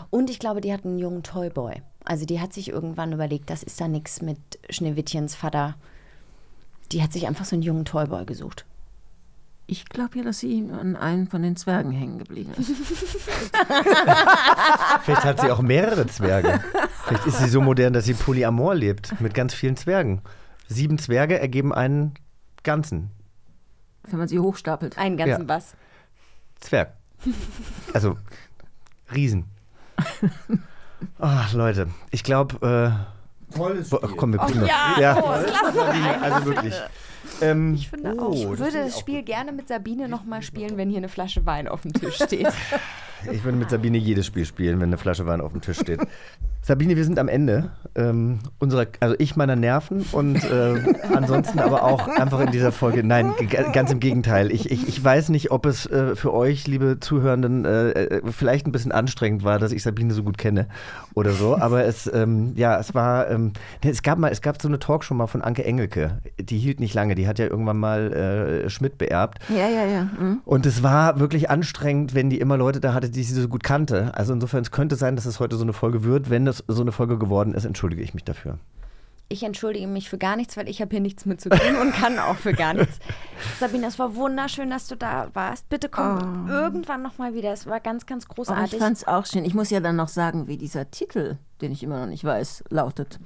[0.09, 1.81] Und ich glaube, die hat einen jungen Toyboy.
[2.05, 4.37] Also die hat sich irgendwann überlegt, das ist da nichts mit
[4.69, 5.75] Schneewittchens Vater.
[6.91, 8.65] Die hat sich einfach so einen jungen Toyboy gesucht.
[9.69, 12.71] Ich glaube ja, dass sie an einem von den Zwergen hängen geblieben ist.
[15.03, 16.61] Vielleicht hat sie auch mehrere Zwerge.
[17.05, 20.21] Vielleicht ist sie so modern, dass sie polyamor lebt mit ganz vielen Zwergen.
[20.67, 22.13] Sieben Zwerge ergeben einen
[22.63, 23.09] ganzen
[24.09, 24.97] Wenn man sie hochstapelt.
[24.97, 25.47] Einen ganzen Ja.
[25.49, 25.75] was.
[26.59, 26.93] Zwerg.
[27.93, 28.17] Also
[29.13, 29.45] Riesen.
[31.19, 33.05] Ach, Leute, ich glaube.
[33.51, 33.99] Äh, Tolles Spiel.
[34.17, 34.65] Komm, wir Oh gucken
[34.99, 35.23] ja, noch.
[35.23, 36.73] oh, lass noch Also ich wirklich.
[37.41, 38.33] Ähm, Ich finde oh, auch.
[38.33, 41.45] Ich das würde das auch Spiel gerne mit Sabine nochmal spielen, wenn hier eine Flasche
[41.45, 42.47] Wein auf dem Tisch steht.
[43.31, 45.99] Ich würde mit Sabine jedes Spiel spielen, wenn eine Flasche Wein auf dem Tisch steht.
[46.67, 50.75] Sabine, wir sind am Ende ähm, unserer, also ich meiner Nerven und äh,
[51.15, 53.05] ansonsten aber auch einfach in dieser Folge.
[53.05, 53.31] Nein,
[53.71, 54.51] ganz im Gegenteil.
[54.51, 58.67] Ich, ich, ich weiß nicht, ob es äh, für euch, liebe Zuhörenden, äh, äh, vielleicht
[58.67, 60.67] ein bisschen anstrengend war, dass ich Sabine so gut kenne
[61.13, 61.55] oder so.
[61.57, 65.13] Aber es, ähm, ja, es war, ähm, es gab mal, es gab so eine Talkshow
[65.13, 66.17] mal von Anke Engelke.
[66.37, 67.15] Die hielt nicht lange.
[67.15, 69.39] Die hat ja irgendwann mal äh, Schmidt beerbt.
[69.47, 70.09] Ja, ja, ja.
[70.19, 70.41] Mhm.
[70.43, 73.63] Und es war wirklich anstrengend, wenn die immer Leute da hatte, die sie so gut
[73.63, 74.13] kannte.
[74.15, 76.29] Also insofern, es könnte sein, dass es heute so eine Folge wird.
[76.29, 78.59] Wenn es so eine Folge geworden ist, entschuldige ich mich dafür.
[79.29, 81.91] Ich entschuldige mich für gar nichts, weil ich habe hier nichts mit zu tun und
[81.91, 82.99] kann auch für gar nichts.
[83.59, 85.67] Sabine, es war wunderschön, dass du da warst.
[85.67, 87.51] Bitte komm irgendwann nochmal wieder.
[87.51, 88.73] Es war ganz, ganz großartig.
[88.73, 89.43] ich fand es auch schön.
[89.43, 92.63] Ich muss ja dann noch sagen, wie dieser Titel, den ich immer noch nicht weiß,
[92.69, 93.19] lautet.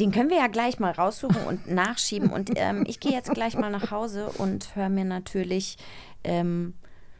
[0.00, 2.30] Den können wir ja gleich mal raussuchen und nachschieben.
[2.30, 5.76] Und ähm, ich gehe jetzt gleich mal nach Hause und höre mir natürlich
[6.24, 6.74] ähm,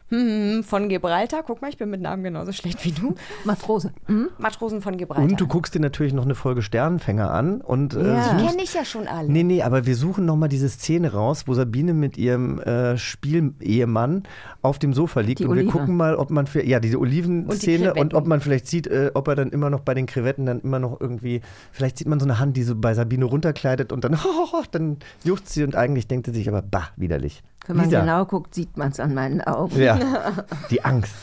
[0.09, 1.43] hm, von Gibraltar.
[1.43, 3.15] Guck mal, ich bin mit Namen genauso schlecht wie du.
[3.43, 3.91] Matrose.
[4.37, 5.23] Matrosen von Gibraltar.
[5.25, 8.37] Und du guckst dir natürlich noch eine Folge Sternenfänger an und äh, ja.
[8.37, 9.31] kenne ich ja schon alle.
[9.31, 14.23] Nee, nee, aber wir suchen nochmal diese Szene raus, wo Sabine mit ihrem äh, Spielehemann
[14.61, 15.71] auf dem Sofa liegt Die und wir Olive.
[15.71, 18.13] gucken mal, ob man für ja diese Olivenszene und, Krevetten.
[18.17, 20.79] ob man vielleicht sieht, äh, ob er dann immer noch bei den Krevetten dann immer
[20.79, 21.41] noch irgendwie,
[21.71, 24.17] vielleicht sieht man so eine Hand, die so bei Sabine runterkleidet und dann,
[24.71, 27.41] dann juchzt sie und eigentlich denkt sie sich aber, bah, widerlich.
[27.67, 28.01] Wenn man Lisa.
[28.01, 29.81] genau guckt, sieht man es an meinen Augen.
[29.81, 29.97] Ja,
[30.69, 31.15] die Angst.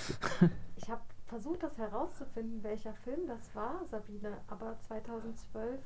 [0.77, 5.79] Ich habe versucht, das herauszufinden, welcher Film das war, Sabine, aber 2012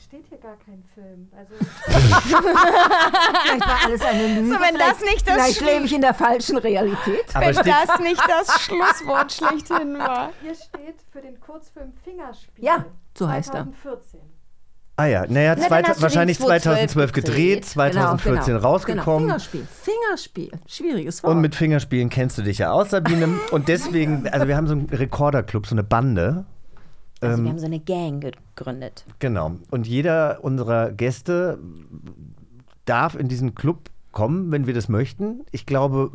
[0.00, 1.28] steht hier gar kein Film.
[1.36, 4.54] Also Vielleicht war alles eine Lüge.
[4.54, 7.24] So, wenn das Vielleicht- nicht das Vielleicht lebe ich in der falschen Realität.
[7.34, 10.30] Aber Wenn das nicht das Schlusswort schlechthin war.
[10.42, 12.64] hier steht für den Kurzfilm Fingerspiel.
[12.64, 12.84] Ja,
[13.16, 13.66] so heißt er.
[14.98, 15.00] 2014.
[15.00, 17.64] Ah ja, naja, Na, den wahrscheinlich 2012 2012 gedreht, gedreht.
[17.64, 19.28] 2014 Genau, rausgekommen.
[19.28, 19.66] Fingerspiel.
[19.82, 20.50] Fingerspiel.
[20.66, 21.34] Schwieriges Wort.
[21.34, 23.28] Und mit Fingerspielen kennst du dich ja aus, Sabine.
[23.52, 26.44] Und deswegen, also wir haben so einen Rekorderclub, so eine Bande.
[27.20, 29.04] Also Ähm, wir haben so eine Gang gegründet.
[29.20, 29.52] Genau.
[29.70, 31.58] Und jeder unserer Gäste
[32.84, 35.42] darf in diesen Club kommen, wenn wir das möchten.
[35.52, 36.10] Ich glaube,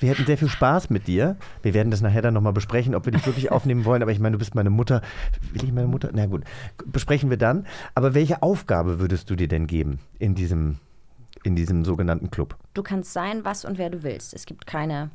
[0.00, 1.36] wir hätten sehr viel Spaß mit dir.
[1.62, 4.02] Wir werden das nachher dann nochmal besprechen, ob wir dich wirklich aufnehmen wollen.
[4.02, 5.02] Aber ich meine, du bist meine Mutter.
[5.52, 6.10] Will ich meine Mutter?
[6.12, 6.44] Na gut,
[6.86, 7.66] besprechen wir dann.
[7.94, 10.78] Aber welche Aufgabe würdest du dir denn geben in diesem,
[11.42, 12.56] in diesem sogenannten Club?
[12.74, 14.34] Du kannst sein, was und wer du willst.
[14.34, 15.10] Es gibt keine,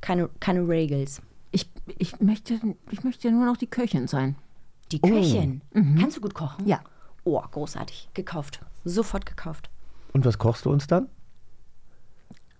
[0.00, 1.22] keine, keine Regels.
[1.50, 2.60] Ich, ich, möchte,
[2.90, 4.36] ich möchte ja nur noch die Köchin sein.
[4.92, 5.62] Die Köchin.
[5.98, 6.66] Kannst du gut kochen?
[6.66, 6.80] Ja.
[7.24, 8.10] Oh, großartig.
[8.12, 8.60] Gekauft.
[8.84, 9.70] Sofort gekauft.
[10.12, 11.08] Und was kochst du uns dann?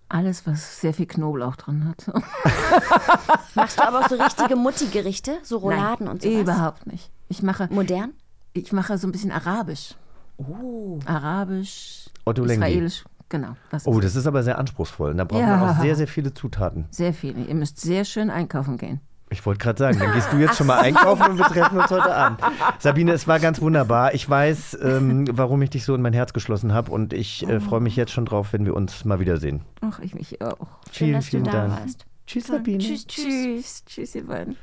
[0.07, 2.11] Alles, was sehr viel Knoblauch drin hat.
[3.55, 5.37] Machst du aber auch so richtige Mutti-Gerichte?
[5.43, 6.41] So Rouladen Nein, und sowas?
[6.41, 7.09] Überhaupt nicht.
[7.27, 8.13] Ich mache, Modern?
[8.53, 9.95] ich mache so ein bisschen Arabisch.
[10.37, 10.99] Oh.
[11.05, 12.43] Arabisch, Otto.
[12.43, 13.03] Israelisch.
[13.29, 13.55] Genau.
[13.71, 15.11] Das Oh, ist das ist aber sehr anspruchsvoll.
[15.11, 15.57] Und da braucht Ja.
[15.57, 16.85] man auch sehr, sehr viele Zutaten.
[16.91, 17.35] sehr viel.
[17.47, 19.01] Ihr müsst sehr schön einkaufen gehen.
[19.37, 21.91] Ich wollte gerade sagen, dann gehst du jetzt schon mal einkaufen und wir treffen uns
[21.91, 22.39] heute Abend.
[22.79, 24.13] Sabine, es war ganz wunderbar.
[24.13, 27.59] Ich weiß, ähm, warum ich dich so in mein Herz geschlossen habe und ich äh,
[27.59, 29.61] freue mich jetzt schon drauf, wenn wir uns mal wiedersehen.
[29.81, 30.55] Ach, ich mich auch.
[30.91, 31.71] Schön, vielen, dass du vielen da Dank.
[31.81, 32.05] warst.
[32.25, 32.77] Tschüss, Sabine.
[32.79, 33.83] Tschüss, tschüss.
[33.85, 34.15] Tschüss.
[34.15, 34.55] Ihr beiden.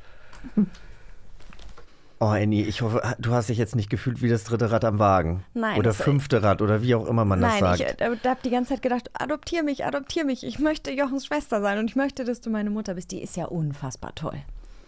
[2.20, 5.00] Oh, Annie, ich hoffe, du hast dich jetzt nicht gefühlt wie das dritte Rad am
[5.00, 5.42] Wagen.
[5.54, 7.80] Nein, Oder das- fünfte Rad oder wie auch immer man das Nein, sagt.
[7.80, 10.44] ich äh, habe die ganze Zeit gedacht, adoptier mich, adoptier mich.
[10.46, 13.10] Ich möchte Jochens Schwester sein und ich möchte, dass du meine Mutter bist.
[13.10, 14.38] Die ist ja unfassbar toll.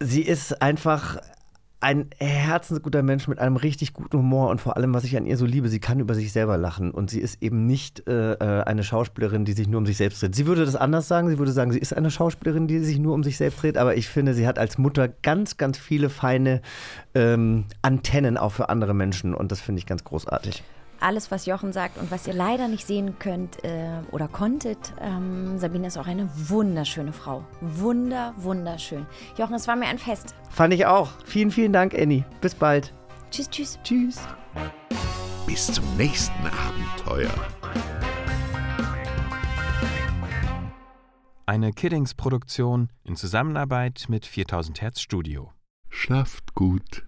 [0.00, 1.18] Sie ist einfach
[1.84, 5.36] ein herzensguter Mensch mit einem richtig guten Humor und vor allem, was ich an ihr
[5.36, 8.62] so liebe, sie kann über sich selber lachen und sie ist eben nicht äh, äh,
[8.64, 10.34] eine Schauspielerin, die sich nur um sich selbst dreht.
[10.34, 13.12] Sie würde das anders sagen, sie würde sagen, sie ist eine Schauspielerin, die sich nur
[13.12, 16.62] um sich selbst dreht, aber ich finde, sie hat als Mutter ganz, ganz viele feine
[17.14, 20.64] ähm, Antennen auch für andere Menschen und das finde ich ganz großartig.
[21.04, 25.58] Alles, was Jochen sagt und was ihr leider nicht sehen könnt äh, oder konntet, ähm,
[25.58, 27.44] Sabine ist auch eine wunderschöne Frau.
[27.60, 29.04] Wunder, wunderschön.
[29.36, 30.34] Jochen, es war mir ein Fest.
[30.48, 31.10] Fand ich auch.
[31.26, 32.24] Vielen, vielen Dank, Annie.
[32.40, 32.94] Bis bald.
[33.30, 33.78] Tschüss, tschüss.
[33.84, 34.18] Tschüss.
[35.46, 37.34] Bis zum nächsten Abenteuer.
[41.44, 45.52] Eine Kiddings-Produktion in Zusammenarbeit mit 4000 Hertz Studio.
[45.90, 47.04] Schlaft gut.